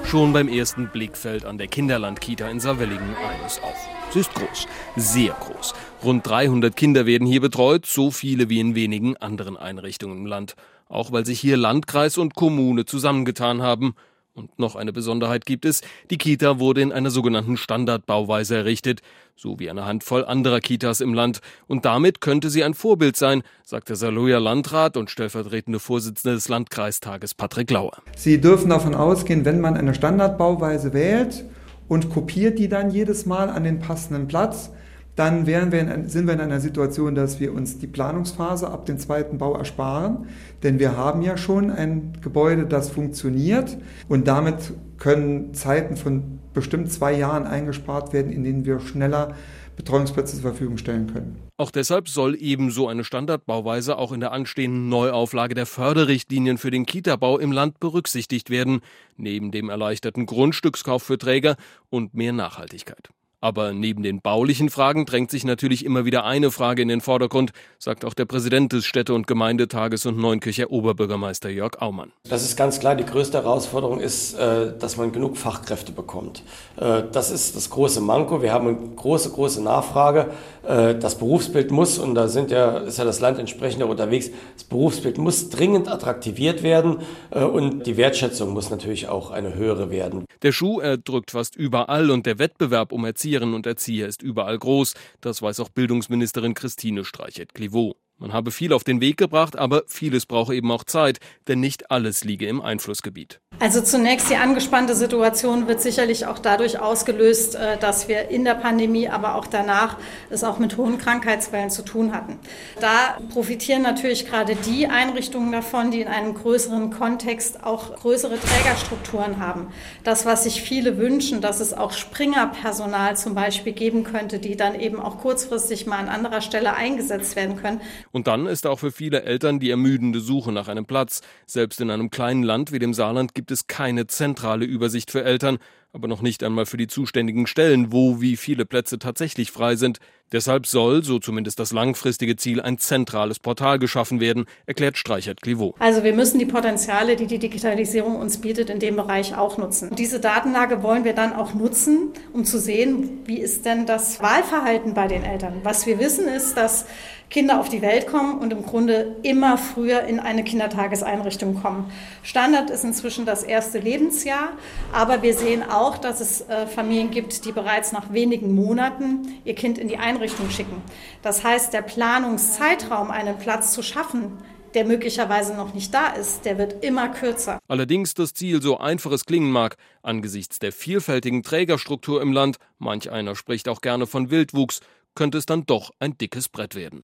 Schon 0.07 0.33
beim 0.33 0.47
ersten 0.47 0.87
Blick 0.89 1.17
fällt 1.17 1.45
an 1.45 1.57
der 1.57 1.67
Kinderlandkita 1.67 2.47
in 2.47 2.59
Saarwellingen 2.59 3.15
eines 3.15 3.59
auf. 3.63 3.75
Sie 4.11 4.19
ist 4.19 4.33
groß, 4.35 4.67
sehr 4.95 5.33
groß. 5.33 5.73
Rund 6.03 6.27
300 6.27 6.75
Kinder 6.75 7.07
werden 7.07 7.27
hier 7.27 7.41
betreut, 7.41 7.87
so 7.87 8.11
viele 8.11 8.47
wie 8.47 8.59
in 8.59 8.75
wenigen 8.75 9.17
anderen 9.17 9.57
Einrichtungen 9.57 10.19
im 10.19 10.25
Land. 10.27 10.55
Auch 10.89 11.11
weil 11.11 11.25
sich 11.25 11.39
hier 11.39 11.57
Landkreis 11.57 12.19
und 12.19 12.35
Kommune 12.35 12.85
zusammengetan 12.85 13.63
haben. 13.63 13.95
Und 14.35 14.59
noch 14.59 14.75
eine 14.75 14.91
Besonderheit 14.91 15.45
gibt 15.45 15.63
es, 15.63 15.79
die 16.09 16.17
Kita 16.17 16.59
wurde 16.59 16.81
in 16.81 16.91
einer 16.91 17.09
sogenannten 17.09 17.55
Standardbauweise 17.55 18.57
errichtet, 18.57 19.01
so 19.37 19.59
wie 19.59 19.69
eine 19.69 19.85
Handvoll 19.85 20.25
anderer 20.25 20.59
Kitas 20.59 20.99
im 20.99 21.13
Land. 21.13 21.39
Und 21.67 21.85
damit 21.85 22.19
könnte 22.19 22.49
sie 22.49 22.61
ein 22.65 22.73
Vorbild 22.73 23.15
sein, 23.15 23.43
sagt 23.63 23.87
der 23.87 23.95
Saloyer 23.95 24.41
Landrat 24.41 24.97
und 24.97 25.09
stellvertretende 25.09 25.79
Vorsitzende 25.79 26.35
des 26.35 26.49
Landkreistages 26.49 27.33
Patrick 27.33 27.71
Lauer. 27.71 27.93
Sie 28.17 28.41
dürfen 28.41 28.71
davon 28.71 28.93
ausgehen, 28.93 29.45
wenn 29.45 29.61
man 29.61 29.77
eine 29.77 29.93
Standardbauweise 29.93 30.91
wählt 30.91 31.45
und 31.87 32.09
kopiert 32.09 32.59
die 32.59 32.67
dann 32.67 32.91
jedes 32.91 33.25
Mal 33.25 33.49
an 33.49 33.63
den 33.63 33.79
passenden 33.79 34.27
Platz, 34.27 34.69
dann 35.15 35.45
wir 35.47 35.61
in, 35.61 36.09
sind 36.09 36.27
wir 36.27 36.33
in 36.33 36.41
einer 36.41 36.59
Situation, 36.59 37.15
dass 37.15 37.39
wir 37.39 37.53
uns 37.53 37.77
die 37.77 37.87
Planungsphase 37.87 38.69
ab 38.69 38.85
dem 38.85 38.99
zweiten 38.99 39.37
Bau 39.37 39.55
ersparen, 39.55 40.27
denn 40.63 40.79
wir 40.79 40.97
haben 40.97 41.21
ja 41.21 41.37
schon 41.37 41.69
ein 41.69 42.13
Gebäude, 42.21 42.65
das 42.65 42.89
funktioniert 42.89 43.77
und 44.09 44.27
damit 44.27 44.73
können 44.97 45.53
Zeiten 45.53 45.97
von 45.97 46.39
bestimmt 46.53 46.91
zwei 46.91 47.13
Jahren 47.13 47.45
eingespart 47.45 48.13
werden, 48.13 48.31
in 48.31 48.43
denen 48.43 48.65
wir 48.65 48.79
schneller 48.79 49.35
Betreuungsplätze 49.75 50.35
zur 50.35 50.51
Verfügung 50.51 50.77
stellen 50.77 51.11
können. 51.11 51.37
Auch 51.57 51.71
deshalb 51.71 52.07
soll 52.07 52.35
ebenso 52.39 52.87
eine 52.87 53.03
Standardbauweise 53.03 53.97
auch 53.97 54.11
in 54.11 54.21
der 54.21 54.31
anstehenden 54.31 54.89
Neuauflage 54.89 55.53
der 55.53 55.65
Förderrichtlinien 55.65 56.57
für 56.57 56.71
den 56.71 56.85
Kitabau 56.85 57.37
im 57.37 57.51
Land 57.51 57.79
berücksichtigt 57.79 58.49
werden, 58.49 58.81
neben 59.17 59.51
dem 59.51 59.69
erleichterten 59.69 60.25
Grundstückskauf 60.25 61.03
für 61.03 61.17
Träger 61.17 61.55
und 61.89 62.13
mehr 62.13 62.33
Nachhaltigkeit. 62.33 63.09
Aber 63.45 63.73
neben 63.73 64.01
den 64.01 64.21
baulichen 64.21 64.71
Fragen 64.71 65.05
drängt 65.05 65.29
sich 65.29 65.45
natürlich 65.45 65.85
immer 65.85 66.03
wieder 66.03 66.25
eine 66.25 66.49
Frage 66.49 66.81
in 66.81 66.87
den 66.87 66.99
Vordergrund, 66.99 67.51
sagt 67.77 68.03
auch 68.03 68.15
der 68.15 68.25
Präsident 68.25 68.73
des 68.73 68.87
Städte- 68.87 69.13
und 69.13 69.27
Gemeindetages 69.27 70.07
und 70.07 70.17
Neunkircher 70.17 70.71
Oberbürgermeister 70.71 71.51
Jörg 71.51 71.79
Aumann. 71.79 72.11
Das 72.27 72.43
ist 72.43 72.55
ganz 72.55 72.79
klar, 72.79 72.95
die 72.95 73.05
größte 73.05 73.37
Herausforderung 73.37 73.99
ist, 73.99 74.33
äh, 74.33 74.73
dass 74.79 74.97
man 74.97 75.11
genug 75.11 75.37
Fachkräfte 75.37 75.91
bekommt. 75.91 76.41
Äh, 76.77 77.03
das 77.11 77.29
ist 77.29 77.55
das 77.55 77.69
große 77.69 78.01
Manko. 78.01 78.41
Wir 78.41 78.51
haben 78.51 78.67
eine 78.67 78.77
große, 78.95 79.29
große 79.29 79.61
Nachfrage. 79.61 80.31
Äh, 80.67 80.95
das 80.95 81.19
Berufsbild 81.19 81.69
muss, 81.69 81.99
und 81.99 82.15
da 82.15 82.27
sind 82.27 82.49
ja, 82.49 82.79
ist 82.79 82.97
ja 82.97 83.05
das 83.05 83.19
Land 83.19 83.37
entsprechend 83.37 83.83
auch 83.83 83.89
unterwegs, 83.89 84.31
das 84.55 84.63
Berufsbild 84.63 85.19
muss 85.19 85.51
dringend 85.51 85.87
attraktiviert 85.87 86.63
werden 86.63 86.97
und 87.29 87.85
die 87.85 87.97
Wertschätzung 87.97 88.53
muss 88.53 88.71
natürlich 88.71 89.07
auch 89.07 89.29
eine 89.29 89.53
höhere 89.53 89.91
werden. 89.91 90.25
Der 90.41 90.51
Schuh, 90.51 90.79
er 90.79 90.97
drückt 90.97 91.31
fast 91.31 91.55
überall 91.55 92.09
und 92.09 92.25
der 92.25 92.39
Wettbewerb 92.39 92.91
um 92.91 93.05
Erziehung 93.05 93.34
Erzieherinnen 93.35 93.55
und 93.55 93.65
Erzieher 93.65 94.07
ist 94.07 94.21
überall 94.21 94.57
groß. 94.57 94.93
Das 95.19 95.41
weiß 95.41 95.59
auch 95.59 95.67
Bildungsministerin 95.67 96.53
Christine 96.53 97.03
Streichert-Clivaux. 97.03 97.97
Man 98.17 98.31
habe 98.31 98.51
viel 98.51 98.71
auf 98.71 98.85
den 98.85 99.01
Weg 99.01 99.17
gebracht, 99.17 99.57
aber 99.57 99.83
vieles 99.87 100.25
brauche 100.25 100.55
eben 100.55 100.71
auch 100.71 100.85
Zeit, 100.85 101.19
denn 101.49 101.59
nicht 101.59 101.91
alles 101.91 102.23
liege 102.23 102.47
im 102.47 102.61
Einflussgebiet. 102.61 103.41
Also 103.65 103.81
zunächst 103.81 104.29
die 104.29 104.35
angespannte 104.35 104.93
Situation 104.93 105.67
wird 105.67 105.81
sicherlich 105.81 106.27
auch 106.27 106.37
dadurch 106.37 106.79
ausgelöst, 106.79 107.55
äh, 107.55 107.79
dass 107.79 108.07
wir 108.07 108.29
in 108.29 108.45
der 108.45 108.53
Pandemie, 108.53 109.09
aber 109.09 109.33
auch 109.33 109.47
danach 109.47 109.97
es 110.29 110.43
auch 110.43 110.59
mit 110.59 110.77
hohen 110.77 110.99
Krankheitswellen 110.99 111.71
zu 111.71 111.81
tun 111.81 112.13
hatten. 112.13 112.37
Da 112.79 113.17
profitieren 113.33 113.81
natürlich 113.81 114.27
gerade 114.27 114.55
die 114.55 114.85
Einrichtungen 114.85 115.51
davon, 115.51 115.89
die 115.89 116.01
in 116.01 116.07
einem 116.07 116.35
größeren 116.35 116.91
Kontext 116.91 117.63
auch 117.63 117.95
größere 117.95 118.37
Trägerstrukturen 118.39 119.39
haben. 119.39 119.69
Das, 120.03 120.27
was 120.27 120.43
sich 120.43 120.61
viele 120.61 120.99
wünschen, 120.99 121.41
dass 121.41 121.59
es 121.59 121.73
auch 121.73 121.91
Springerpersonal 121.91 123.17
zum 123.17 123.33
Beispiel 123.33 123.73
geben 123.73 124.03
könnte, 124.03 124.37
die 124.37 124.55
dann 124.55 124.79
eben 124.79 124.99
auch 124.99 125.17
kurzfristig 125.17 125.87
mal 125.87 125.97
an 125.97 126.09
anderer 126.09 126.41
Stelle 126.41 126.75
eingesetzt 126.75 127.35
werden 127.35 127.55
können. 127.55 127.81
Und 128.11 128.27
dann 128.27 128.45
ist 128.45 128.67
auch 128.67 128.77
für 128.77 128.91
viele 128.91 129.23
Eltern 129.23 129.59
die 129.59 129.71
ermüdende 129.71 130.19
Suche 130.19 130.51
nach 130.51 130.67
einem 130.67 130.85
Platz. 130.85 131.21
Selbst 131.47 131.81
in 131.81 131.89
einem 131.89 132.11
kleinen 132.11 132.43
Land 132.43 132.71
wie 132.71 132.77
dem 132.77 132.93
Saarland 132.93 133.33
gibt 133.33 133.49
es 133.49 133.54
keine 133.63 134.07
zentrale 134.07 134.65
Übersicht 134.65 135.11
für 135.11 135.23
Eltern, 135.23 135.57
aber 135.95 136.09
noch 136.09 136.21
nicht 136.21 136.43
einmal 136.43 136.65
für 136.65 136.75
die 136.75 136.87
zuständigen 136.87 137.47
Stellen, 137.47 137.91
wo 137.93 138.19
wie 138.19 138.35
viele 138.35 138.65
Plätze 138.65 138.99
tatsächlich 138.99 139.49
frei 139.49 139.77
sind. 139.77 139.99
Deshalb 140.31 140.67
soll, 140.67 141.03
so 141.03 141.19
zumindest 141.19 141.59
das 141.59 141.71
langfristige 141.71 142.35
Ziel, 142.35 142.59
ein 142.59 142.77
zentrales 142.77 143.39
Portal 143.39 143.79
geschaffen 143.79 144.19
werden, 144.19 144.45
erklärt 144.65 144.97
Streichert 144.97 145.41
Clivaux. 145.41 145.75
Also 145.79 146.03
wir 146.03 146.13
müssen 146.13 146.39
die 146.39 146.45
Potenziale, 146.45 147.15
die 147.15 147.27
die 147.27 147.39
Digitalisierung 147.39 148.17
uns 148.17 148.41
bietet, 148.41 148.69
in 148.69 148.79
dem 148.79 148.97
Bereich 148.97 149.37
auch 149.37 149.57
nutzen. 149.57 149.95
Diese 149.95 150.19
Datenlage 150.19 150.83
wollen 150.83 151.05
wir 151.05 151.13
dann 151.13 151.31
auch 151.31 151.53
nutzen, 151.53 152.09
um 152.33 152.43
zu 152.43 152.59
sehen, 152.59 153.21
wie 153.25 153.39
ist 153.39 153.65
denn 153.65 153.85
das 153.85 154.21
Wahlverhalten 154.21 154.95
bei 154.95 155.07
den 155.07 155.23
Eltern. 155.23 155.61
Was 155.63 155.85
wir 155.85 155.99
wissen 155.99 156.27
ist, 156.27 156.57
dass 156.57 156.87
Kinder 157.29 157.59
auf 157.59 157.69
die 157.69 157.81
Welt 157.81 158.07
kommen 158.07 158.39
und 158.39 158.53
im 158.53 158.63
Grunde 158.63 159.15
immer 159.23 159.57
früher 159.57 160.03
in 160.03 160.19
eine 160.19 160.43
Kindertageseinrichtung 160.43 161.61
kommen. 161.61 161.91
Standard 162.23 162.69
ist 162.69 162.83
inzwischen 162.83 163.25
das 163.25 163.43
erste 163.43 163.79
Lebensjahr, 163.79 164.49
aber 164.93 165.21
wir 165.21 165.33
sehen 165.33 165.63
auch, 165.63 165.84
dass 165.93 166.19
es 166.19 166.41
äh, 166.41 166.65
Familien 166.65 167.11
gibt, 167.11 167.45
die 167.45 167.51
bereits 167.51 167.91
nach 167.91 168.11
wenigen 168.11 168.55
Monaten 168.55 169.35
ihr 169.45 169.53
Kind 169.53 169.77
in 169.77 169.87
die 169.87 169.97
Einrichtung 169.97 170.49
schicken. 170.49 170.81
Das 171.21 171.43
heißt, 171.43 171.71
der 171.73 171.83
Planungszeitraum, 171.83 173.11
einen 173.11 173.37
Platz 173.37 173.73
zu 173.73 173.83
schaffen, 173.83 174.39
der 174.73 174.85
möglicherweise 174.85 175.55
noch 175.55 175.73
nicht 175.73 175.93
da 175.93 176.07
ist, 176.07 176.45
der 176.45 176.57
wird 176.57 176.83
immer 176.83 177.09
kürzer. 177.09 177.59
Allerdings 177.67 178.13
das 178.13 178.33
Ziel, 178.33 178.61
so 178.61 178.77
einfach 178.77 179.11
es 179.11 179.25
klingen 179.25 179.51
mag, 179.51 179.77
angesichts 180.01 180.59
der 180.59 180.71
vielfältigen 180.71 181.43
Trägerstruktur 181.43 182.21
im 182.21 182.33
Land, 182.33 182.57
manch 182.77 183.09
einer 183.09 183.35
spricht 183.35 183.69
auch 183.69 183.81
gerne 183.81 184.07
von 184.07 184.31
Wildwuchs, 184.31 184.81
könnte 185.15 185.37
es 185.37 185.45
dann 185.45 185.65
doch 185.65 185.91
ein 185.99 186.17
dickes 186.17 186.49
Brett 186.49 186.75
werden. 186.75 187.03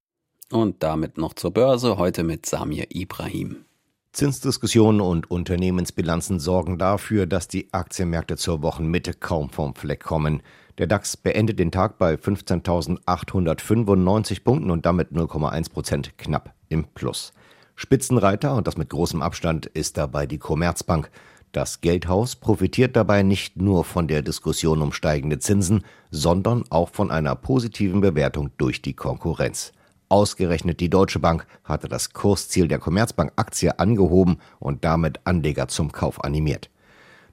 Und 0.52 0.84
damit 0.84 1.18
noch 1.18 1.34
zur 1.34 1.52
Börse, 1.52 1.98
heute 1.98 2.24
mit 2.24 2.46
Samir 2.46 2.88
Ibrahim. 2.90 3.64
Zinsdiskussionen 4.14 5.00
und 5.00 5.32
Unternehmensbilanzen 5.32 6.42
sorgen 6.42 6.78
dafür, 6.78 7.28
dass 7.28 7.48
die 7.48 7.74
Aktienmärkte 7.74 8.36
zur 8.36 8.62
Wochenmitte 8.62 9.14
kaum 9.14 9.50
vom 9.50 9.74
Fleck 9.74 10.04
kommen. 10.04 10.44
Der 10.78 10.88
DAX 10.88 11.16
beendet 11.16 11.60
den 11.60 11.72
Tag 11.72 11.98
bei 11.98 12.16
15.895 12.16 14.44
Punkten 14.44 14.70
und 14.70 14.86
damit 14.86 15.14
0,1 15.14 15.72
Prozent 15.72 16.18
knapp 16.18 16.54
im 16.68 16.84
Plus. 16.94 17.32
Spitzenreiter, 17.76 18.54
und 18.54 18.68
das 18.68 18.76
mit 18.76 18.90
großem 18.90 19.22
Abstand, 19.22 19.68
ist 19.68 19.98
dabei 19.98 20.28
die 20.28 20.40
Commerzbank. 20.40 21.10
Das 21.54 21.80
Geldhaus 21.80 22.36
profitiert 22.36 22.98
dabei 22.98 23.24
nicht 23.24 23.62
nur 23.62 23.86
von 23.86 24.10
der 24.10 24.24
Diskussion 24.24 24.82
um 24.82 24.92
steigende 24.92 25.40
Zinsen, 25.40 25.86
sondern 26.10 26.66
auch 26.70 26.90
von 26.90 27.12
einer 27.12 27.36
positiven 27.36 28.02
Bewertung 28.02 28.52
durch 28.58 28.82
die 28.82 28.94
Konkurrenz. 28.94 29.72
Ausgerechnet 30.12 30.82
die 30.82 30.90
Deutsche 30.90 31.20
Bank 31.20 31.48
hatte 31.64 31.88
das 31.88 32.12
Kursziel 32.12 32.68
der 32.68 32.80
Commerzbank-Aktie 32.80 33.80
angehoben 33.80 34.40
und 34.60 34.84
damit 34.84 35.22
Anleger 35.24 35.70
zum 35.70 35.94
Kauf 35.94 36.22
animiert. 36.22 36.70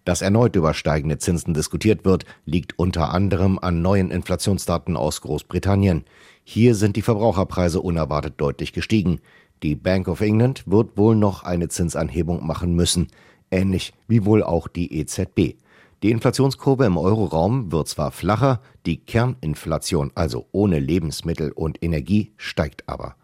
Dass 0.04 0.22
erneut 0.22 0.54
über 0.54 0.72
steigende 0.74 1.18
Zinsen 1.18 1.54
diskutiert 1.54 2.04
wird, 2.04 2.24
liegt 2.44 2.78
unter 2.78 3.12
anderem 3.12 3.58
an 3.58 3.82
neuen 3.82 4.12
Inflationsdaten 4.12 4.96
aus 4.96 5.22
Großbritannien. 5.22 6.04
Hier 6.44 6.76
sind 6.76 6.94
die 6.94 7.02
Verbraucherpreise 7.02 7.80
unerwartet 7.80 8.34
deutlich 8.36 8.72
gestiegen. 8.72 9.18
Die 9.64 9.74
Bank 9.74 10.06
of 10.06 10.20
England 10.20 10.62
wird 10.66 10.96
wohl 10.96 11.16
noch 11.16 11.42
eine 11.42 11.66
Zinsanhebung 11.66 12.46
machen 12.46 12.76
müssen, 12.76 13.08
ähnlich 13.50 13.92
wie 14.06 14.24
wohl 14.24 14.44
auch 14.44 14.68
die 14.68 15.00
EZB. 15.00 15.56
Die 16.04 16.12
Inflationskurve 16.12 16.84
im 16.84 16.96
Euroraum 16.96 17.72
wird 17.72 17.88
zwar 17.88 18.12
flacher, 18.12 18.61
die 18.87 18.98
Kerninflation, 18.98 20.12
also 20.14 20.46
ohne 20.52 20.78
Lebensmittel 20.78 21.50
und 21.50 21.82
Energie, 21.82 22.32
steigt 22.37 22.88
aber. 22.88 23.16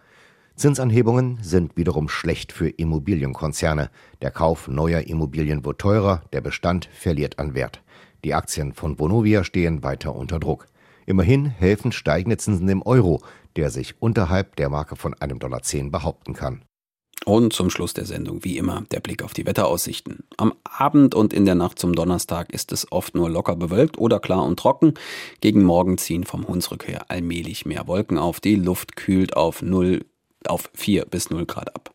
Zinsanhebungen 0.57 1.39
sind 1.41 1.77
wiederum 1.77 2.09
schlecht 2.09 2.53
für 2.53 2.69
Immobilienkonzerne. 2.69 3.91
Der 4.23 4.33
Kauf 4.33 4.67
neuer 4.67 5.03
Immobilien 5.03 5.65
wird 5.65 5.81
teurer, 5.81 6.23
der 6.33 6.41
Bestand 6.41 6.89
verliert 6.93 7.39
an 7.39 7.55
Wert. 7.55 7.81
Die 8.25 8.35
Aktien 8.35 8.73
von 8.73 8.99
Vonovia 8.99 9.45
stehen 9.45 9.85
weiter 9.85 10.15
unter 10.15 10.41
Druck. 10.41 10.67
Immerhin 11.07 11.47
helfen 11.47 11.93
steigende 11.93 12.39
Zinsen 12.39 12.67
dem 12.67 12.83
Euro, 12.83 13.23
der 13.55 13.71
sich 13.71 14.01
unterhalb 14.01 14.57
der 14.57 14.69
Marke 14.69 14.97
von 14.97 15.15
einem 15.15 15.39
Dollar 15.39 15.63
zehn 15.63 15.93
behaupten 15.93 16.33
kann. 16.35 16.63
Und 17.25 17.53
zum 17.53 17.71
Schluss 17.71 17.95
der 17.95 18.05
Sendung, 18.05 18.45
wie 18.45 18.59
immer, 18.59 18.85
der 18.91 19.01
Blick 19.01 19.23
auf 19.23 19.33
die 19.33 19.47
Wetteraussichten. 19.47 20.25
Am 20.37 20.53
Abend 20.63 21.15
und 21.15 21.33
in 21.33 21.47
der 21.47 21.55
Nacht 21.55 21.79
zum 21.79 21.95
Donnerstag 21.95 22.53
ist 22.53 22.71
es 22.73 22.91
oft 22.93 23.15
nur 23.15 23.31
locker 23.31 23.57
bewölkt 23.57 23.99
oder 23.99 24.21
klar 24.21 24.45
und 24.45 24.59
trocken. 24.59 24.95
Gegen 25.41 25.63
Morgen 25.63 25.97
ziehen 25.97 26.25
vom 26.25 26.47
Hunsrück 26.47 26.87
her 26.87 27.07
allmählich 27.09 27.65
mehr 27.65 27.87
Wolken 27.87 28.19
auf. 28.19 28.41
Die 28.41 28.57
Luft 28.57 28.97
kühlt 28.97 29.37
auf 29.37 29.63
0 29.63 30.05
auf 30.51 30.71
4 30.75 31.07
bis 31.07 31.31
0 31.31 31.47
Grad 31.47 31.75
ab. 31.75 31.95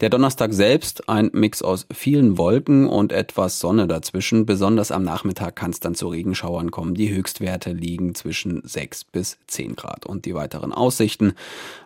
Der 0.00 0.10
Donnerstag 0.10 0.52
selbst 0.52 1.08
ein 1.08 1.30
Mix 1.32 1.62
aus 1.62 1.86
vielen 1.92 2.38
Wolken 2.38 2.88
und 2.88 3.12
etwas 3.12 3.58
Sonne 3.58 3.86
dazwischen. 3.86 4.46
Besonders 4.46 4.90
am 4.90 5.02
Nachmittag 5.02 5.56
kann 5.56 5.70
es 5.70 5.80
dann 5.80 5.94
zu 5.94 6.08
Regenschauern 6.08 6.70
kommen. 6.70 6.94
Die 6.94 7.12
Höchstwerte 7.12 7.72
liegen 7.72 8.14
zwischen 8.14 8.62
6 8.64 9.04
bis 9.04 9.38
10 9.46 9.76
Grad. 9.76 10.06
Und 10.06 10.24
die 10.24 10.34
weiteren 10.34 10.72
Aussichten. 10.72 11.34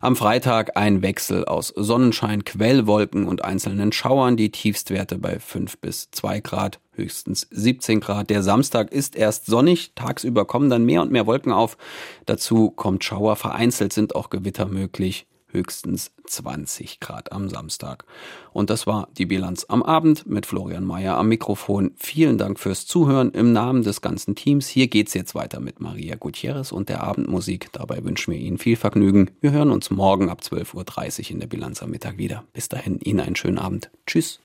Am 0.00 0.16
Freitag 0.16 0.76
ein 0.76 1.02
Wechsel 1.02 1.44
aus 1.44 1.68
Sonnenschein, 1.68 2.44
Quellwolken 2.44 3.26
und 3.26 3.44
einzelnen 3.44 3.92
Schauern. 3.92 4.36
Die 4.36 4.50
Tiefstwerte 4.50 5.18
bei 5.18 5.38
5 5.38 5.78
bis 5.78 6.10
2 6.10 6.40
Grad 6.40 6.80
höchstens 6.94 7.46
17 7.50 8.00
Grad. 8.00 8.28
Der 8.28 8.42
Samstag 8.42 8.92
ist 8.92 9.16
erst 9.16 9.46
sonnig, 9.46 9.92
tagsüber 9.94 10.44
kommen 10.44 10.68
dann 10.68 10.84
mehr 10.84 11.00
und 11.00 11.10
mehr 11.10 11.26
Wolken 11.26 11.50
auf. 11.50 11.78
Dazu 12.26 12.70
kommt 12.70 13.02
Schauer, 13.02 13.36
vereinzelt 13.36 13.94
sind 13.94 14.14
auch 14.14 14.28
Gewitter 14.28 14.66
möglich 14.66 15.26
höchstens 15.52 16.12
20 16.26 17.00
Grad 17.00 17.32
am 17.32 17.48
Samstag. 17.48 18.04
Und 18.52 18.70
das 18.70 18.86
war 18.86 19.08
die 19.16 19.26
Bilanz 19.26 19.66
am 19.68 19.82
Abend 19.82 20.26
mit 20.26 20.46
Florian 20.46 20.84
Mayer 20.84 21.16
am 21.16 21.28
Mikrofon. 21.28 21.92
Vielen 21.96 22.38
Dank 22.38 22.58
fürs 22.58 22.86
Zuhören 22.86 23.30
im 23.32 23.52
Namen 23.52 23.82
des 23.82 24.00
ganzen 24.00 24.34
Teams. 24.34 24.68
Hier 24.68 24.88
geht's 24.88 25.14
jetzt 25.14 25.34
weiter 25.34 25.60
mit 25.60 25.80
Maria 25.80 26.16
Gutierrez 26.16 26.72
und 26.72 26.88
der 26.88 27.02
Abendmusik. 27.02 27.70
Dabei 27.72 28.04
wünschen 28.04 28.32
wir 28.32 28.40
Ihnen 28.40 28.58
viel 28.58 28.76
Vergnügen. 28.76 29.30
Wir 29.40 29.52
hören 29.52 29.70
uns 29.70 29.90
morgen 29.90 30.30
ab 30.30 30.40
12.30 30.42 31.24
Uhr 31.24 31.30
in 31.32 31.40
der 31.40 31.46
Bilanz 31.46 31.82
am 31.82 31.90
Mittag 31.90 32.18
wieder. 32.18 32.44
Bis 32.52 32.68
dahin 32.68 32.98
Ihnen 33.00 33.20
einen 33.20 33.36
schönen 33.36 33.58
Abend. 33.58 33.90
Tschüss. 34.06 34.40